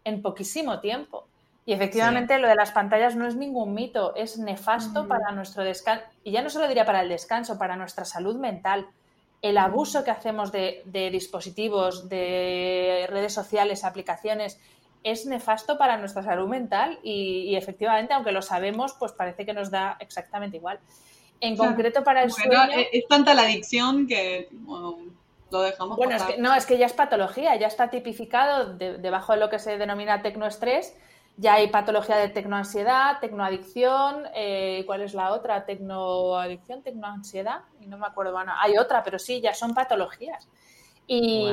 [0.04, 1.28] en poquísimo tiempo.
[1.66, 6.04] Y efectivamente lo de las pantallas no es ningún mito, es nefasto para nuestro descanso.
[6.24, 8.88] Y ya no solo diría para el descanso, para nuestra salud mental.
[9.42, 14.60] El abuso que hacemos de, dispositivos, de redes sociales, aplicaciones,
[15.04, 19.70] es nefasto para nuestra salud mental y, efectivamente, aunque lo sabemos, pues parece que nos
[19.70, 20.80] da exactamente igual.
[21.42, 22.58] En concreto para el sueño...
[22.92, 24.50] Es tanta la adicción que
[25.62, 29.40] dejamos bueno, es que, no, es que ya es patología, ya está tipificado debajo de
[29.40, 30.96] lo que se denomina tecnoestrés.
[31.36, 35.66] Ya hay patología de tecnoansiedad, tecnoadicción, eh, ¿cuál es la otra?
[35.66, 40.48] Tecnoadicción, tecnoansiedad, y no me acuerdo, bueno, hay otra, pero sí, ya son patologías.
[41.08, 41.46] Y,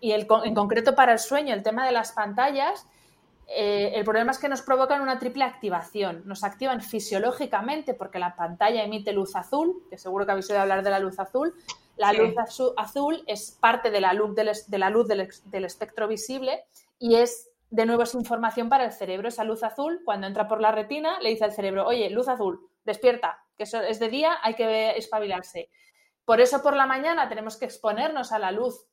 [0.00, 2.86] en concreto para el sueño, el tema de las pantallas,
[3.46, 6.22] eh, el problema es que nos provocan una triple activación.
[6.24, 10.82] Nos activan fisiológicamente porque la pantalla emite luz azul, que seguro que habéis oído hablar
[10.82, 11.54] de la luz azul,
[12.00, 12.34] la luz
[12.78, 16.64] azul es parte de la luz, del, de la luz del, espectro visible
[16.98, 19.28] y es, de nuevo, es información para el cerebro.
[19.28, 22.66] Esa luz azul, cuando entra por la retina, le dice al cerebro, oye, luz azul,
[22.86, 25.68] despierta, que eso es de día, hay que espabilarse.
[26.24, 28.86] Por eso por la mañana tenemos que exponernos a la luz,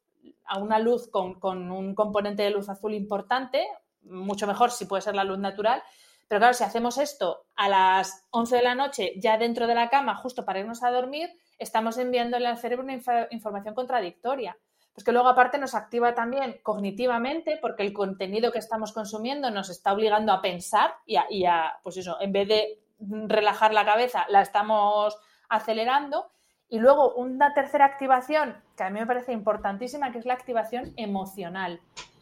[0.43, 3.65] a una luz con, con un componente de luz azul importante,
[4.01, 5.81] mucho mejor si puede ser la luz natural,
[6.27, 9.89] pero claro, si hacemos esto a las 11 de la noche, ya dentro de la
[9.89, 12.99] cama, justo para irnos a dormir, estamos enviándole al cerebro una
[13.31, 14.57] información contradictoria.
[14.93, 19.69] Pues que luego aparte nos activa también cognitivamente porque el contenido que estamos consumiendo nos
[19.69, 22.79] está obligando a pensar y a, pues eso, en vez de
[23.27, 25.15] relajar la cabeza, la estamos
[25.49, 26.31] acelerando.
[26.67, 30.93] Y luego una tercera activación que a mí me parece importantísima, que es la activación
[30.97, 31.79] emocional.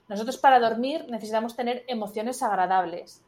[0.07, 3.24] Nosotros para dormir necesitamos tener emociones agradables.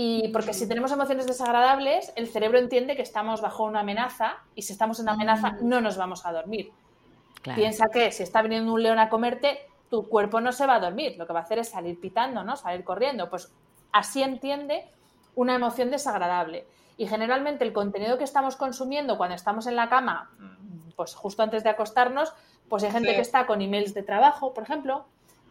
[0.00, 4.62] Y porque si tenemos emociones desagradables, el cerebro entiende que estamos bajo una amenaza y
[4.62, 5.68] si estamos en una amenaza mm.
[5.68, 6.70] no nos vamos a dormir.
[7.42, 9.58] Piensa que si está viniendo un león a comerte,
[9.90, 12.44] tu cuerpo no se va a dormir, lo que va a hacer es salir pitando,
[12.44, 12.54] ¿no?
[12.54, 13.28] Salir corriendo.
[13.28, 13.52] Pues
[13.90, 14.84] así entiende
[15.34, 16.64] una emoción desagradable.
[16.96, 20.30] Y generalmente el contenido que estamos consumiendo cuando estamos en la cama,
[20.94, 22.32] pues justo antes de acostarnos,
[22.68, 25.06] pues hay gente que está con emails de trabajo, por ejemplo,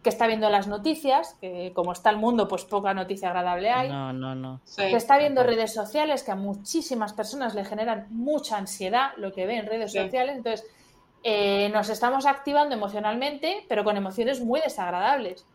[0.08, 3.90] que está viendo las noticias, que como está el mundo, pues poca noticia agradable hay.
[3.90, 4.62] No, no, no.
[4.74, 9.44] Que está viendo redes sociales, que a muchísimas personas le generan mucha ansiedad lo que
[9.44, 10.34] ve en redes sociales.
[10.38, 10.66] Entonces,
[11.22, 15.46] eh, nos estamos activando emocionalmente, pero con emociones muy desagradables.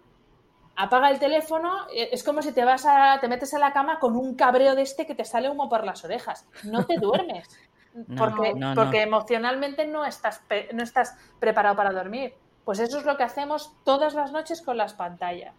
[0.76, 3.98] Apaga el teléfono, eh, es como si te vas a, te metes en la cama
[3.98, 6.48] con un cabreo de este que te sale humo por las orejas.
[6.64, 7.50] No te duermes.
[8.18, 10.44] porque, porque emocionalmente no estás,
[10.74, 12.36] no estás preparado para dormir.
[12.66, 15.54] Pues eso es lo que hacemos todas las noches con las pantallas.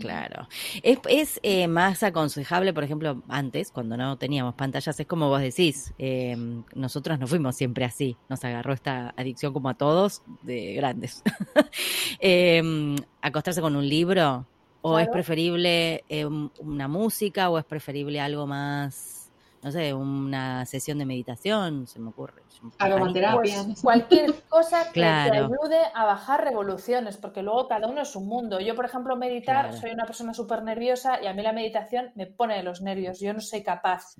[0.00, 0.48] Claro.
[0.82, 5.94] Es, eh, más aconsejable, por ejemplo, antes, cuando no teníamos pantallas, es como vos decís,
[5.98, 11.22] em, nosotros no fuimos siempre así, nos agarró esta adicción como a todos, de grandes.
[12.20, 14.46] Em, acostarse con un libro,
[14.82, 19.27] o es preferible em, una música, o es preferible algo más
[19.62, 22.42] no sé, una sesión de meditación, se me ocurre.
[22.78, 23.64] Aromaterapia.
[23.64, 28.26] Pues cualquier cosa que te ayude a bajar revoluciones, porque luego cada uno es un
[28.26, 28.60] mundo.
[28.60, 32.26] Yo, por ejemplo, meditar, soy una persona súper nerviosa y a mí la meditación me
[32.26, 33.20] pone de los nervios.
[33.20, 34.14] Yo no soy capaz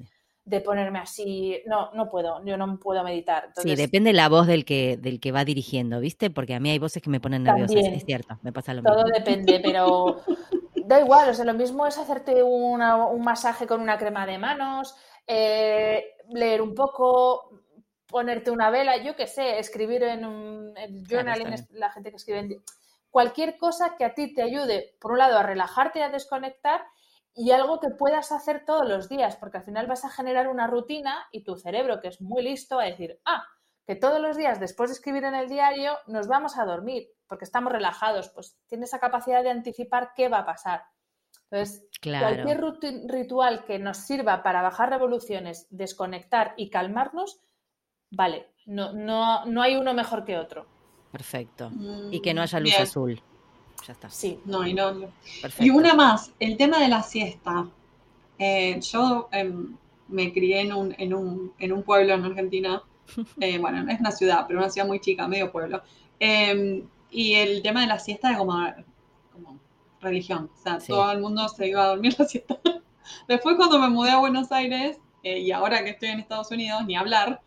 [0.48, 3.50] de ponerme así, no, no puedo, yo no puedo meditar.
[3.56, 6.30] sí, depende la voz del que, del que va dirigiendo, ¿viste?
[6.30, 8.96] Porque a mí hay voces que me ponen nerviosa, es cierto, me pasa lo mismo.
[8.96, 10.22] Todo depende, pero
[10.86, 12.80] da igual, o sea, lo mismo es hacerte un
[13.22, 14.96] masaje con una crema de manos,
[15.28, 17.60] eh, leer un poco,
[18.08, 20.74] ponerte una vela, yo qué sé, escribir en un
[21.08, 22.64] journaling, la gente que escribe en...
[23.10, 26.84] Cualquier cosa que a ti te ayude, por un lado, a relajarte y a desconectar
[27.34, 30.66] y algo que puedas hacer todos los días, porque al final vas a generar una
[30.66, 33.44] rutina y tu cerebro, que es muy listo, va a decir, ah,
[33.86, 37.44] que todos los días después de escribir en el diario nos vamos a dormir porque
[37.44, 40.82] estamos relajados, pues tiene esa capacidad de anticipar qué va a pasar.
[41.50, 42.62] Entonces, cualquier
[43.08, 47.40] ritual que nos sirva para bajar revoluciones, desconectar y calmarnos,
[48.10, 50.66] vale, no, no, no hay uno mejor que otro.
[51.10, 51.70] Perfecto.
[52.10, 53.20] y que no haya luz azul.
[53.86, 54.10] Ya está.
[54.10, 54.40] Sí.
[54.44, 55.10] No, y no.
[55.58, 57.66] Y una más, el tema de la siesta.
[58.38, 59.76] Eh, yo em,
[60.08, 62.82] me crié en un, en, un, en un pueblo en Argentina.
[63.40, 65.80] Eh, bueno, no es una ciudad, pero una ciudad muy chica, medio pueblo.
[66.20, 68.74] Em, y el tema de la siesta es como, como
[70.00, 70.50] religión.
[70.54, 72.58] O sea, todo el mundo se iba a dormir la siesta.
[73.26, 76.84] Después cuando me mudé a Buenos Aires, eh, y ahora que estoy en Estados Unidos,
[76.86, 77.40] ni hablar,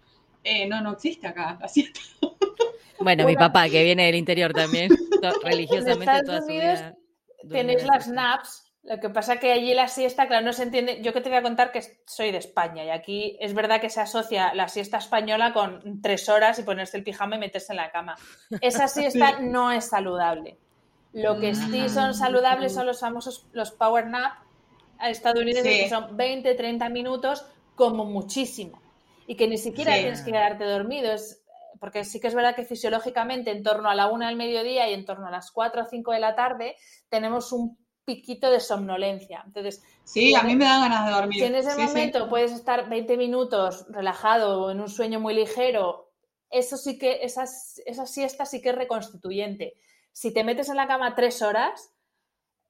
[0.68, 2.00] no, no existe acá la siesta.
[3.04, 4.92] Bueno, mi papá, que viene del interior también,
[5.44, 6.96] religiosamente toda su vida.
[7.50, 11.02] Tenéis las naps, lo que pasa que allí la siesta, claro, no se entiende.
[11.02, 13.90] Yo que te voy a contar que soy de España y aquí es verdad que
[13.90, 17.78] se asocia la siesta española con tres horas y ponerse el pijama y meterse en
[17.78, 18.16] la cama.
[18.62, 20.58] Esa siesta no es saludable.
[21.14, 24.34] Lo que sí son saludables son los famosos los power nap
[25.02, 27.46] estadounidenses que son 20, 30 minutos
[27.76, 28.82] como muchísimo
[29.28, 31.12] y que ni siquiera tienes que quedarte dormido.
[31.12, 31.44] Es,
[31.80, 34.94] porque sí que es verdad que fisiológicamente en torno a la una del mediodía y
[34.94, 36.76] en torno a las 4 o 5 de la tarde
[37.10, 39.44] tenemos un piquito de somnolencia.
[39.46, 41.40] Entonces, sí, a mí me da ganas de dormir.
[41.40, 46.12] Si en ese momento puedes estar 20 minutos relajado en un sueño muy ligero,
[46.50, 49.76] eso sí que, esa siesta sí que es reconstituyente.
[50.12, 51.94] Si te metes en la cama tres horas,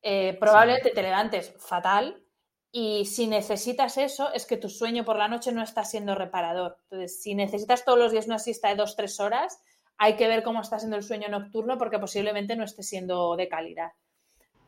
[0.01, 2.23] eh, probablemente te levantes fatal
[2.71, 6.77] y si necesitas eso, es que tu sueño por la noche no está siendo reparador.
[6.83, 9.61] Entonces, si necesitas todos los días una siesta de dos, tres horas,
[9.97, 13.49] hay que ver cómo está siendo el sueño nocturno porque posiblemente no esté siendo de
[13.49, 13.91] calidad.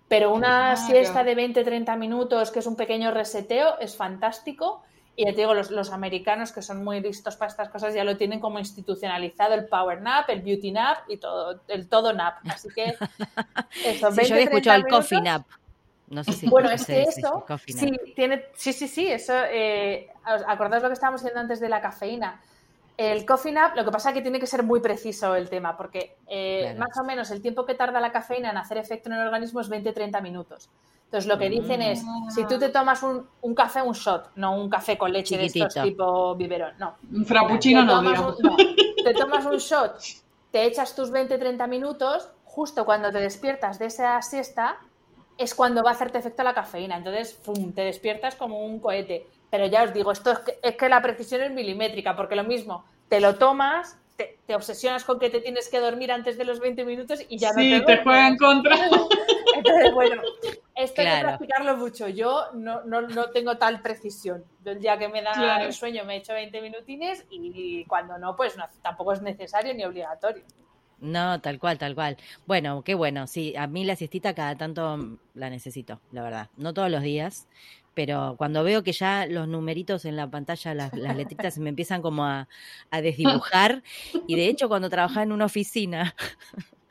[0.07, 4.83] Pero una siesta de 20, 30 minutos, que es un pequeño reseteo, es fantástico.
[5.15, 8.17] Y ya te digo, los, americanos que son muy listos para estas cosas ya lo
[8.17, 12.37] tienen como institucionalizado el power nap, el beauty nap y todo, el todo nap.
[12.49, 12.95] Así que
[13.85, 15.43] eso, yo he escuchado el coffee nap
[16.47, 21.39] bueno, es que eso, sí, tiene, sí, sí, sí, eso, eh, lo que estábamos diciendo
[21.39, 22.41] antes de la cafeína.
[22.95, 25.75] El coffee nap, lo que pasa es que tiene que ser muy preciso el tema,
[25.75, 29.15] porque eh, más o menos el tiempo que tarda la cafeína en hacer efecto en
[29.15, 30.69] el organismo es 20-30 minutos.
[31.13, 32.03] Entonces, lo que dicen es,
[32.33, 35.45] si tú te tomas un, un, café, un shot, no un café con leche de
[35.45, 36.95] estos tipo biberón, no.
[37.11, 38.35] Un frappuccino no, no,
[39.03, 39.99] Te tomas un shot,
[40.49, 44.79] te echas tus 20-30 minutos, justo cuando te despiertas de esa siesta,
[45.37, 46.97] es cuando va a hacerte efecto la cafeína.
[46.97, 47.39] Entonces,
[47.75, 49.27] te despiertas como un cohete.
[49.51, 50.31] Pero ya os digo, esto
[50.63, 55.19] es que, la precisión es milimétrica, porque lo mismo, te lo tomas, te, obsesionas con
[55.19, 58.03] que te tienes que dormir antes de los 20 minutos y ya no te, te
[58.03, 58.75] juega en contra.
[59.55, 60.19] Entonces, bueno,
[60.75, 62.07] esto hay que practicarlo mucho.
[62.07, 62.81] Yo no,
[63.33, 64.43] tengo tal precisión.
[64.65, 68.55] El día que me da el sueño me echo 20 minutines y cuando no, pues
[68.81, 70.43] tampoco es necesario ni obligatorio.
[71.03, 72.15] No, tal cual, tal cual.
[72.45, 73.27] Bueno, qué bueno.
[73.27, 76.49] Sí, a mí la siestita cada tanto la necesito, la verdad.
[76.55, 77.49] No todos los días,
[77.93, 82.01] pero cuando veo que ya los numeritos en la pantalla, las, letritas se me empiezan
[82.01, 82.47] como a,
[82.89, 83.83] desdibujar.
[84.27, 86.15] Y de hecho, cuando trabajaba en una oficina,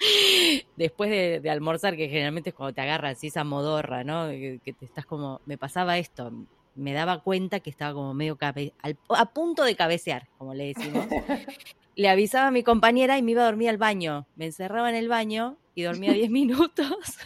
[0.77, 4.29] después de, almorzar, que generalmente es cuando te agarras así esa modorra, ¿no?
[4.29, 6.33] Que, te estás como, me pasaba esto,
[6.75, 8.73] me daba cuenta que estaba como medio cabe,
[9.09, 11.07] a punto de cabecear, como le decimos
[11.95, 14.27] le avisaba a mi compañera y me iba a dormir al baño.
[14.37, 17.19] Me encerraba en el baño y dormía 10 minutos.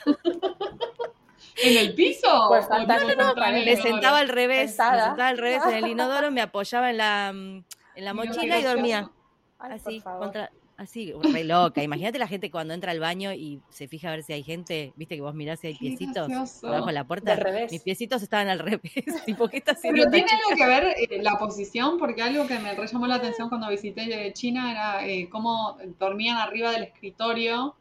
[1.63, 2.29] ¿En el piso?
[2.49, 6.43] Pues no, no, me sentaba al revés, me sentaba al revés en el inodoro, me
[6.43, 7.65] apoyaba en la, en
[8.05, 9.11] la mochila y dormía.
[9.59, 11.83] así, contra, Así, re loca.
[11.83, 14.93] Imagínate la gente cuando entra al baño y se fija a ver si hay gente.
[14.97, 16.29] Viste que vos mirás si hay piecitos
[16.61, 17.39] debajo de la puerta.
[17.71, 18.83] Mis piecitos estaban al revés.
[19.25, 20.03] tipo, ¿qué está haciendo?
[20.03, 23.49] Pero tiene algo que ver eh, la posición, porque algo que me llamó la atención
[23.49, 27.75] cuando visité China era eh, cómo dormían arriba del escritorio.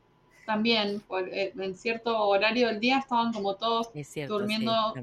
[0.46, 3.90] También, eh, en cierto horario del día estaban como todos
[4.28, 4.94] durmiendo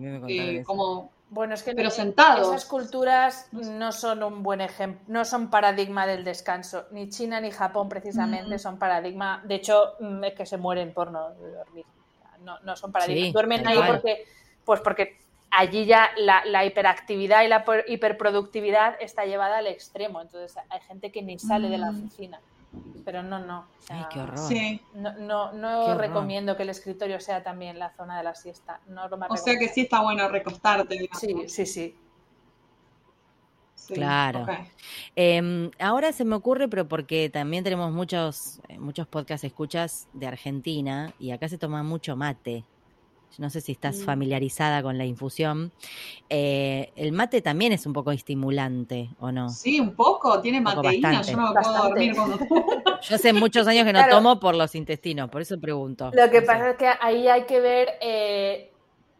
[0.64, 2.46] como Bueno, es que pero sentados.
[2.48, 6.84] esas culturas no son un buen ejemplo, no son paradigma del descanso.
[6.90, 8.58] Ni China ni Japón precisamente Mm.
[8.58, 9.40] son paradigma.
[9.44, 11.86] De hecho, mm, es que se mueren por no dormir.
[12.40, 13.28] No, no son paradigmas.
[13.28, 14.26] Sí, Duermen ahí porque,
[14.64, 15.16] pues porque
[15.50, 20.20] allí ya la, la hiperactividad y la hiperproductividad está llevada al extremo.
[20.20, 21.96] Entonces hay gente que ni sale de la Mm.
[21.96, 22.40] oficina.
[23.04, 23.60] Pero no, no.
[23.60, 24.38] o sea, Ay, qué horror.
[24.38, 24.80] Sí.
[24.94, 25.98] No, no, Qué no horror.
[26.00, 28.80] recomiendo que el escritorio sea también la zona de la siesta.
[28.86, 30.94] No lo más O sea que sí está bueno recostarte.
[30.98, 31.18] digamos.
[31.20, 31.96] Sí, sí, sí.
[33.74, 34.46] Sí, Claro.
[35.16, 40.28] Eh, ahora se me ocurre, pero porque también tenemos muchos, eh, muchos podcasts escuchas de
[40.28, 42.64] Argentina y acá se toma mucho mate.
[43.38, 44.04] No sé si estás Mm.
[44.04, 45.72] familiarizada con la infusión.
[46.28, 49.48] Eh, el mate también es un poco estimulante, ¿o no?
[49.48, 51.32] Sí, un poco, tiene Un poco mateína, bastante.
[51.32, 51.88] yo no me puedo Bastante.
[51.88, 52.38] dormir cuando
[53.08, 54.16] Yo hace muchos años que no Claro.
[54.16, 56.10] tomo por los intestinos, por eso pregunto.
[56.12, 56.46] Lo que No sé.
[56.46, 58.68] pasa es que ahí hay que ver eh,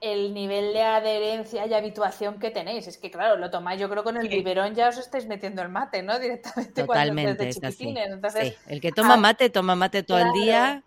[0.01, 2.87] el nivel de adherencia y habituación que tenéis.
[2.89, 4.37] Es que, claro, lo tomáis, yo creo, con el Sí.
[4.37, 6.19] biberón ya os estáis metiendo el mate, ¿no?
[6.19, 7.77] Directamente cuando Totalmente, desde es así.
[7.77, 8.11] chiquitines.
[8.11, 10.83] Entonces, Sí, El que toma ah, mate, toma mate todo el día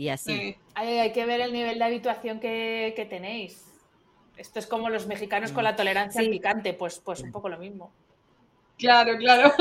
[0.00, 0.34] y así.
[0.36, 0.56] Sí.
[0.74, 3.66] hay, hay que ver el nivel de habituación que, que tenéis.
[4.36, 5.64] Esto es como los mexicanos con Mm.
[5.64, 6.26] la tolerancia Sí.
[6.26, 7.92] al picante, pues, pues un poco lo mismo.
[8.78, 9.52] Claro, claro.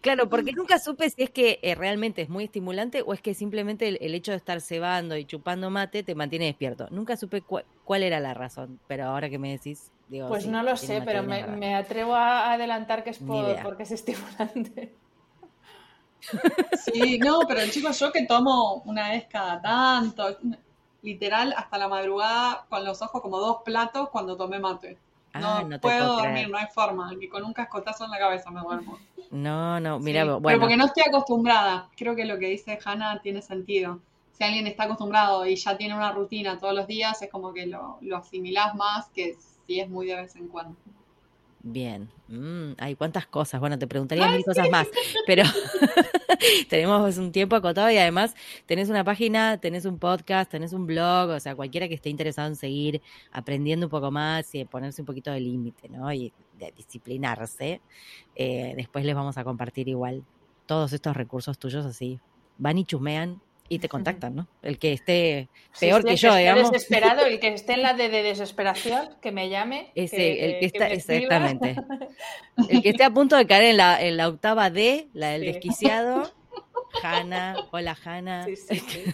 [0.00, 0.28] Claro.
[0.28, 3.88] Porque nunca supe si es que eh, realmente es muy estimulante o es que simplemente
[3.88, 6.86] el, el hecho de estar cebando y chupando mate te mantiene despierto.
[6.90, 10.28] Nunca supe cua- cuál era la razón, pero ahora que me decís, digo.
[10.28, 13.90] Pues sí, no lo sé, pero me, atrevo a adelantar que es por- porque es
[13.92, 14.92] estimulante.
[16.84, 20.36] Sí, no, pero chicos, yo que tomo una vez cada tanto,
[21.02, 24.98] literal, hasta la madrugada, con los ojos como dos platos cuando tomé mate.
[25.34, 26.50] No, Ah, no te puedo dormir, creer.
[26.50, 28.98] no hay forma, ni con un cascotazo en la cabeza me duermo.
[29.30, 31.88] No, no, Sí, mira, Pero bueno, porque no estoy acostumbrada.
[31.96, 34.00] Creo que lo que dice Hannah tiene sentido.
[34.32, 37.66] Si alguien está acostumbrado y ya tiene una rutina todos los días, es como que
[37.66, 40.76] lo, lo asimilás más que si es muy de vez en cuando.
[41.62, 42.08] Bien.
[42.28, 43.60] Mm, hay cuántas cosas.
[43.60, 44.88] Bueno, te preguntaría mil cosas más,
[45.26, 45.44] pero
[46.68, 48.34] tenemos un tiempo acotado y además
[48.66, 52.48] tenés una página, tenés un podcast, tenés un blog, o sea, cualquiera que esté interesado
[52.48, 53.02] en seguir
[53.32, 56.12] aprendiendo un poco más y ponerse un poquito de límite, ¿no?
[56.12, 57.80] Y de disciplinarse.
[58.34, 60.24] eh, después les vamos a compartir igual
[60.66, 62.18] todos estos recursos tuyos así.
[62.58, 63.40] Van y chumean
[63.74, 64.46] y te contactan, ¿no?
[64.60, 65.48] El que esté
[65.80, 66.70] peor sí, que el yo, digamos.
[66.70, 69.90] desesperado, el que esté en la de, de desesperación, que me llame.
[69.94, 71.76] Ese, el que está, exactamente.
[72.68, 75.40] El que esté a punto de caer en la, en la octava D, la del
[75.42, 75.46] Sí.
[75.52, 76.30] desquiciado.
[77.02, 78.44] Hanna, hola Hanna.
[78.44, 79.04] Sí, sí, sí.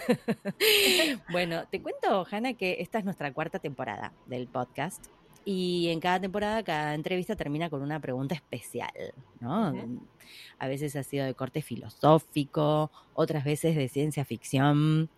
[1.30, 5.06] Bueno, te cuento, Hanna, que esta es nuestra cuarta temporada del podcast.
[5.50, 8.92] Y en cada temporada, cada entrevista termina con una pregunta especial,
[9.40, 9.72] ¿no?
[10.58, 15.08] A veces ha sido de corte filosófico, otras veces de ciencia ficción.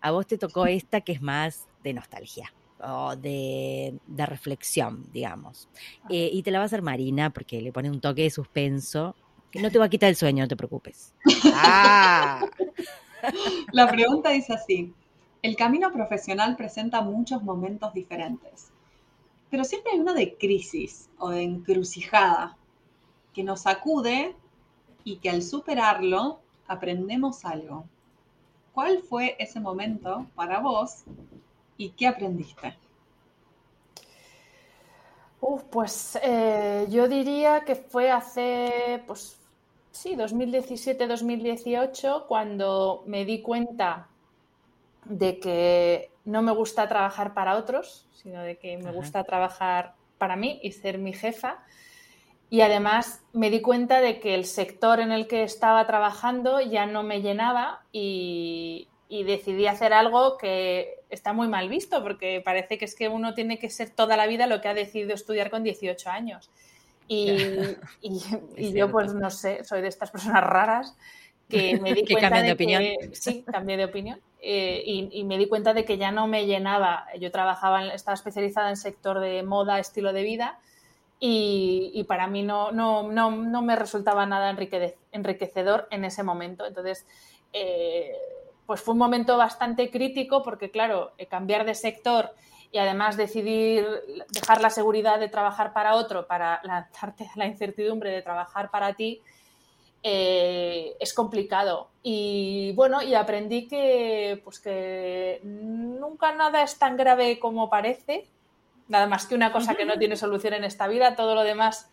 [0.00, 5.68] A vos te tocó esta que es más de nostalgia o de, de reflexión, digamos.
[6.10, 9.14] Eh, y te la va a hacer Marina porque le pone un toque de suspenso
[9.52, 11.14] que no te va a quitar el sueño, no te preocupes.
[11.54, 12.44] Ah,
[13.70, 14.92] La pregunta dice así,
[15.42, 18.72] el camino profesional presenta muchos momentos diferentes,
[19.50, 22.56] pero siempre hay uno de crisis o de encrucijada
[23.32, 24.34] que nos sacude
[25.04, 27.84] y que al superarlo aprendemos algo.
[28.72, 31.04] ¿Cuál fue ese momento para vos
[31.76, 32.76] y qué aprendiste?
[35.70, 39.38] Pues eh, yo diría que fue hace, pues
[39.92, 44.08] sí, 2017-2018, cuando me di cuenta
[45.04, 48.92] de que no me gusta trabajar para otros, sino de que me Ajá.
[48.92, 51.64] gusta trabajar para mí y ser mi jefa.
[52.48, 56.86] Y además me di cuenta de que el sector en el que estaba trabajando ya
[56.86, 62.78] no me llenaba y, y decidí hacer algo que está muy mal visto porque parece
[62.78, 65.50] que es que uno tiene que ser toda la vida lo que ha decidido estudiar
[65.50, 66.50] con 18 años.
[67.08, 68.22] Y, y-
[68.56, 70.96] y yo pues no sé, soy de estas personas raras
[71.48, 72.82] que me di cuenta de de opinión.
[72.82, 76.46] que sí, cambié de opinión eh, y, me di cuenta de que ya no me
[76.46, 77.06] llenaba.
[77.18, 80.60] Yo trabajaba, en- estaba especializada en sector de moda, estilo de vida
[81.18, 84.56] y, para mí no, no, no, no me resultaba nada
[85.10, 86.64] enriquecedor en ese momento.
[86.64, 87.06] Entonces,
[87.52, 88.12] eh,
[88.66, 92.30] pues fue un momento bastante crítico porque, claro, eh, cambiar de sector
[92.70, 93.84] y además decidir
[94.28, 98.94] dejar la seguridad de trabajar para otro para lanzarte a la incertidumbre de trabajar para
[98.94, 99.22] ti,
[100.08, 101.88] eh, es complicado.
[102.04, 108.28] Y bueno, y aprendí que, pues que nunca nada es tan grave como parece,
[108.86, 111.90] nada más que una cosa que no tiene solución en esta vida, todo lo demás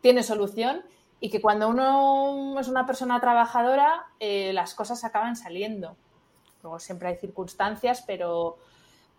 [0.00, 0.82] tiene solución
[1.20, 5.94] y que cuando uno es una persona trabajadora, eh, las cosas acaban saliendo.
[6.64, 8.58] Luego siempre hay circunstancias, pero,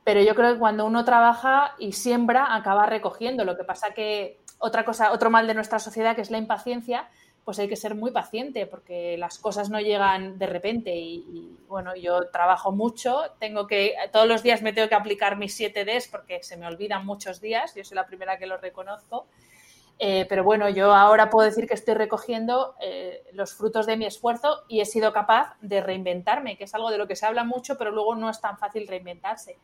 [0.04, 3.46] pero yo creo que cuando uno trabaja y siembra, acaba recogiendo.
[3.46, 7.08] Lo que pasa que otra cosa, otro mal de nuestra sociedad, que es la impaciencia,
[7.46, 11.96] pues hay que ser muy paciente porque las cosas no llegan de repente y, bueno,
[11.96, 16.08] yo trabajo mucho, tengo que, todos los días me tengo que aplicar mis 7 Ds
[16.08, 19.28] porque se me olvidan muchos días, yo soy la primera que lo reconozco,
[20.00, 24.06] eh, pero bueno, yo ahora puedo decir que estoy recogiendo eh, los frutos de mi
[24.06, 27.44] esfuerzo y he sido capaz de reinventarme, que es algo de lo que se habla
[27.44, 29.58] mucho, pero luego no es tan fácil reinventarse.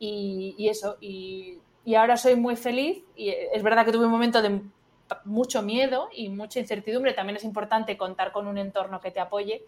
[0.00, 4.40] Y, eso, y, y ahora soy muy feliz y es verdad que tuve un momento
[4.40, 4.60] de
[5.24, 7.12] mucho miedo y mucha incertidumbre.
[7.12, 9.64] También es importante contar con un entorno que te apoye.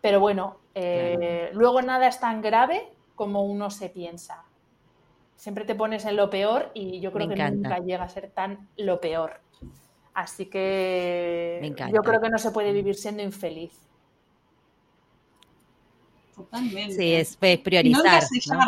[0.00, 4.44] Pero bueno, eh, luego nada es tan grave como uno se piensa.
[5.36, 8.68] Siempre te pones en lo peor y yo creo que nunca llega a ser tan
[8.76, 9.40] lo peor.
[10.14, 13.86] Así que yo creo que no se puede vivir siendo infeliz.
[16.34, 16.94] Totalmente.
[16.94, 18.22] Sí, es, priorizar.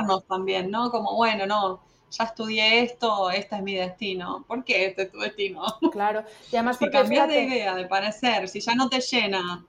[0.07, 0.91] no también, ¿no?
[0.91, 1.81] Como, bueno, no,
[2.11, 4.45] ya estudié esto, este es mi destino.
[4.47, 5.63] ¿Por qué este es tu destino?
[5.93, 9.65] Claro, y además si cambias de idea, de parecer, si ya no te llena,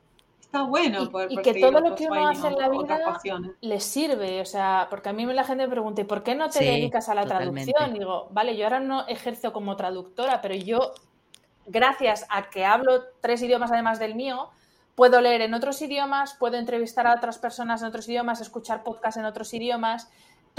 [0.50, 3.00] está bueno y, poder y que todo lo que uno hace en la vida
[3.62, 6.64] le sirve, o sea, porque a mí la gente me pregunta, ¿por qué no te
[6.64, 7.94] dedicas a la traducción?
[7.94, 10.94] digo, vale, yo ahora no ejerzo como traductora, pero yo,
[11.68, 14.50] gracias a que hablo tres idiomas además del mío,
[14.96, 19.18] puedo leer en otros idiomas, puedo entrevistar a otras personas en otros idiomas, escuchar podcasts
[19.18, 20.10] en otros idiomas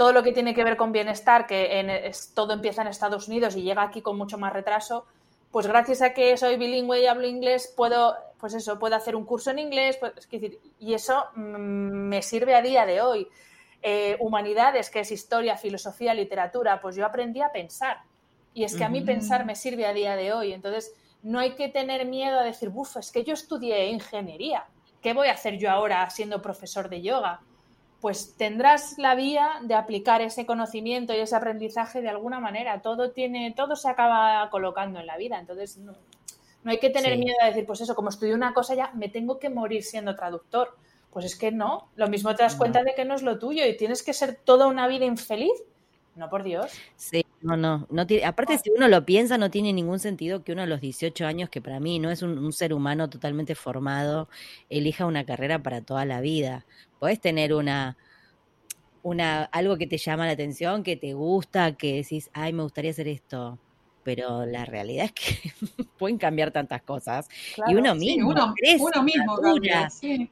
[0.01, 3.61] todo lo que tiene que ver con bienestar, que todo empieza en Estados Unidos y
[3.61, 5.05] llega aquí con mucho más retraso,
[5.51, 9.25] pues gracias a que soy bilingüe y hablo inglés, puedo, pues eso, puedo hacer un
[9.25, 11.41] curso en inglés, pues, decir, y eso mm,
[12.09, 13.27] me sirve a día de hoy.
[13.83, 17.97] Eh, humanidades, que es historia, filosofía, literatura, pues yo aprendí a pensar.
[18.55, 20.51] Y es que a mí pensar me sirve a día de hoy.
[20.51, 24.65] Entonces, no hay que tener miedo a decir, buf, es que yo estudié ingeniería.
[24.99, 27.41] ¿Qué voy a hacer yo ahora siendo profesor de yoga?
[28.01, 32.81] Pues tendrás la vía de aplicar ese conocimiento y ese aprendizaje de alguna manera.
[32.81, 35.39] Todo tiene, todo se acaba colocando en la vida.
[35.39, 35.93] Entonces, no,
[36.65, 39.37] hay que tener miedo a decir, pues eso, como estudio una cosa ya, me tengo
[39.37, 40.75] que morir siendo traductor.
[41.11, 43.65] Pues es que no, lo mismo te das cuenta de que no es lo tuyo
[43.67, 45.51] y tienes que ser toda una vida infeliz.
[46.15, 46.71] No, por Dios.
[46.97, 47.87] Sí, no, no.
[47.89, 50.81] no tiene, aparte, si uno lo piensa, no tiene ningún sentido que uno a los
[50.81, 54.29] 18 años, que para mí no es un, un ser humano totalmente formado,
[54.69, 56.65] elija una carrera para toda la vida
[56.99, 57.97] podés tener una,
[59.03, 62.91] una, algo que te llama la atención, que te gusta, que decís, ay, me gustaría
[62.91, 63.59] hacer esto.
[64.03, 65.51] Pero la realidad es que
[65.99, 67.27] pueden cambiar tantas cosas.
[67.67, 68.53] y uno mismo, uno,
[69.03, 69.37] mismo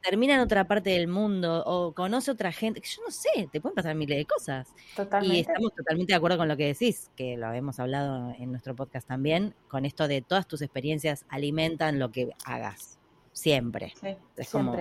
[0.02, 2.82] termina en otra parte del mundo o conoce otra gente.
[2.82, 4.74] Yo no sé, te pueden pasar miles de cosas.
[4.96, 5.38] Totalmente.
[5.38, 8.76] Y estamos totalmente de acuerdo con lo que decís, que lo habíamos hablado en nuestro
[8.76, 13.00] podcast también, con esto de todas tus experiencias alimentan lo que hagas
[13.40, 13.94] siempre.
[14.36, 14.76] es como,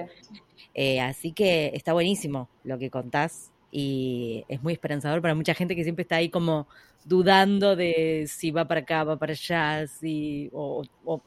[0.74, 5.76] eh, así que está buenísimo lo que contás y es muy esperanzador para mucha gente
[5.76, 6.66] que siempre está ahí como
[7.08, 10.82] dudando de si va para acá, va para allá, si, o,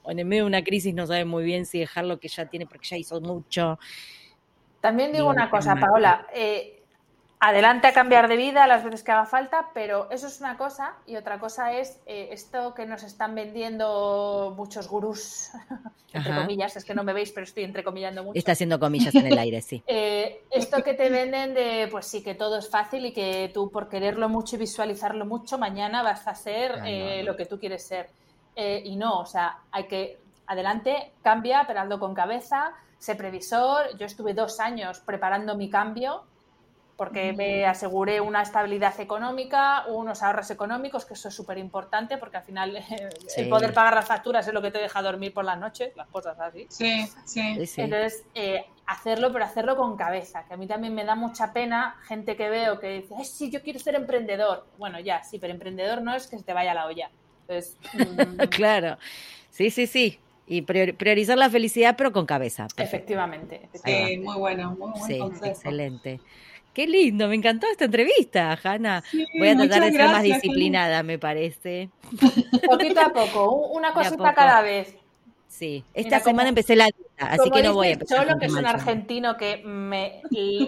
[0.06, 2.46] en el medio de una crisis no sabe muy bien si dejar lo que ya
[2.46, 3.80] tiene porque ya hizo mucho.
[4.80, 6.81] También digo, una cosa, Paola, eh,
[7.42, 10.94] adelante a cambiar de vida las veces que haga falta, pero eso es una cosa
[11.08, 15.50] y otra cosa es eh, esto que nos están vendiendo muchos gurús,
[16.14, 18.38] entre comillas, es que no me veis, pero estoy entrecomillando mucho.
[18.38, 19.84] Está haciendo comillas en el aire, sí.
[19.94, 23.72] Eh, esto que te venden de, pues sí, que todo es fácil y que tú
[23.72, 27.84] por quererlo mucho y visualizarlo mucho, mañana vas a ser eh, lo que tú quieres
[27.84, 28.10] ser.
[28.56, 33.98] y no, o sea, hay que, adelante, cambia, pero con cabeza, sé previsor.
[33.98, 36.24] Yo estuve dos años preparando mi cambio
[37.02, 42.38] porque me aseguré una estabilidad económica, unos ahorros económicos, que eso es súper importante, porque
[42.38, 42.78] al final
[43.38, 46.08] el poder pagar las facturas es lo que te deja dormir por las noches, las
[46.10, 46.68] cosas así.
[46.70, 47.58] Sí, sí.
[47.78, 51.96] Entonces, eh, hacerlo, pero hacerlo con cabeza, que a mí también me da mucha pena
[52.04, 54.68] gente que veo que dice, Ay, sí, yo quiero ser emprendedor.
[54.78, 57.10] Bueno, ya, sí, pero emprendedor no es que se te vaya la olla.
[57.48, 59.00] Entonces, mm, claro,
[59.50, 60.20] sí, sí, sí.
[60.46, 62.68] Y priorizar la felicidad, pero con cabeza.
[62.78, 63.70] Efectivamente.
[63.84, 66.20] Sí, muy bueno, muy buen sí, Excelente.
[66.74, 69.04] Qué lindo, me encantó esta entrevista, Hanna.
[69.38, 71.90] Voy a tratar de ser más disciplinada, me parece.
[72.66, 74.96] Poquito a poco, una cosita cada vez.
[75.48, 78.20] Sí, esta semana empecé la dieta, así que no voy a empezar.
[78.20, 80.22] Solo que es un argentino que me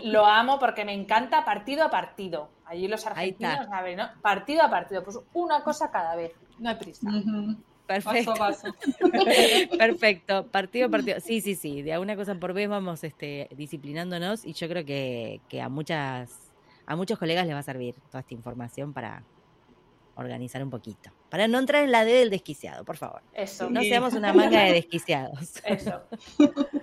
[0.04, 2.50] lo amo porque me encanta partido a partido.
[2.66, 4.10] Allí los argentinos saben, ¿no?
[4.22, 7.10] Partido a partido, pues una cosa cada vez, no hay prisa.
[8.02, 8.34] Perfecto.
[9.78, 10.48] Perfecto.
[10.48, 11.20] Partido partido.
[11.20, 11.82] Sí, sí, sí.
[11.82, 16.52] De alguna cosa por vez vamos este, disciplinándonos y yo creo que, a muchas,
[16.86, 19.24] a muchos colegas les va a servir toda esta información para
[20.16, 21.12] organizar un poquito.
[21.30, 23.22] Para no entrar en la D del desquiciado, por favor.
[23.34, 23.70] Eso.
[23.70, 25.56] No seamos una manga de desquiciados.
[25.66, 26.04] Eso.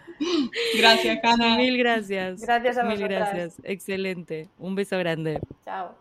[0.77, 1.57] Gracias, Cana.
[1.57, 2.43] Mil gracias.
[2.43, 3.57] Gracias a Mil gracias.
[3.63, 4.49] Excelente.
[4.59, 5.41] Un beso grande.
[5.65, 5.95] Chao.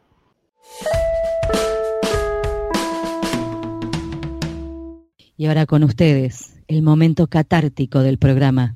[5.39, 8.75] Y ahora con ustedes, el momento catártico del programa.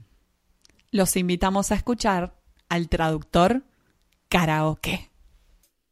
[0.92, 2.40] Los invitamos a escuchar
[2.70, 3.64] al traductor
[4.30, 5.10] karaoke.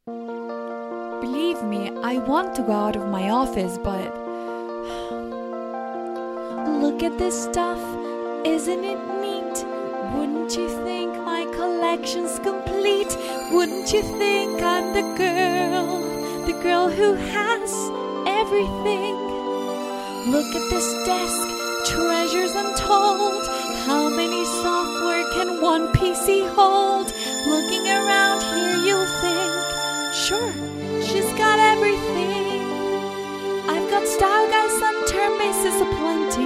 [0.06, 4.14] Believe me, I want to go out of my office, but.
[6.82, 7.82] Look at this stuff,
[8.46, 9.66] isn't it neat?
[10.16, 13.14] Wouldn't you think my collection's complete?
[13.52, 16.00] Wouldn't you think I'm the girl,
[16.46, 17.92] the girl who has
[18.26, 19.31] everything?
[20.28, 21.48] Look at this desk,
[21.92, 23.44] treasures untold.
[23.88, 27.08] How many software can one PC hold?
[27.48, 29.52] Looking around here, you'll think,
[30.14, 30.54] sure,
[31.02, 32.62] she's got everything.
[33.68, 36.46] I've got style guides and term bases aplenty.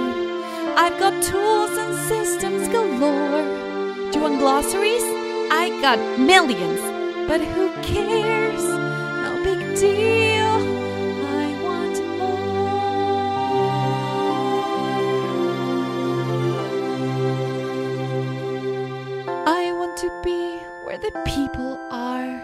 [0.74, 4.10] I've got tools and systems galore.
[4.10, 5.04] Do you want glossaries?
[5.52, 6.80] I got millions.
[7.28, 8.64] But who cares?
[8.64, 10.75] No big deal.
[21.24, 22.42] People are.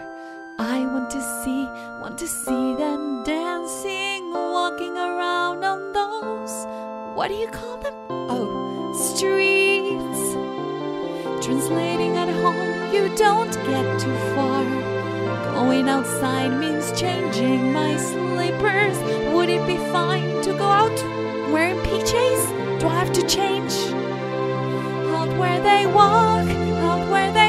[0.59, 1.65] I want to see,
[2.01, 6.65] want to see them dancing, walking around on those.
[7.15, 7.93] What do you call them?
[8.09, 10.23] Oh, streets.
[11.45, 14.63] Translating at home, you don't get too far.
[15.53, 18.97] Going outside means changing my slippers.
[19.33, 20.97] Would it be fine to go out
[21.51, 22.79] wearing PJs?
[22.79, 23.73] Do I have to change?
[25.17, 26.47] Out where they walk,
[26.89, 27.42] out where they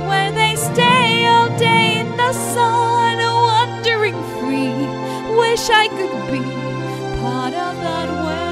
[0.00, 4.86] where they stay all day in the sun, wandering free.
[5.36, 6.40] Wish I could be
[7.20, 8.51] part of that world.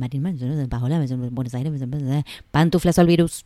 [0.01, 0.23] Marín,
[1.31, 3.45] Buenos Aires, Pantuflas al virus.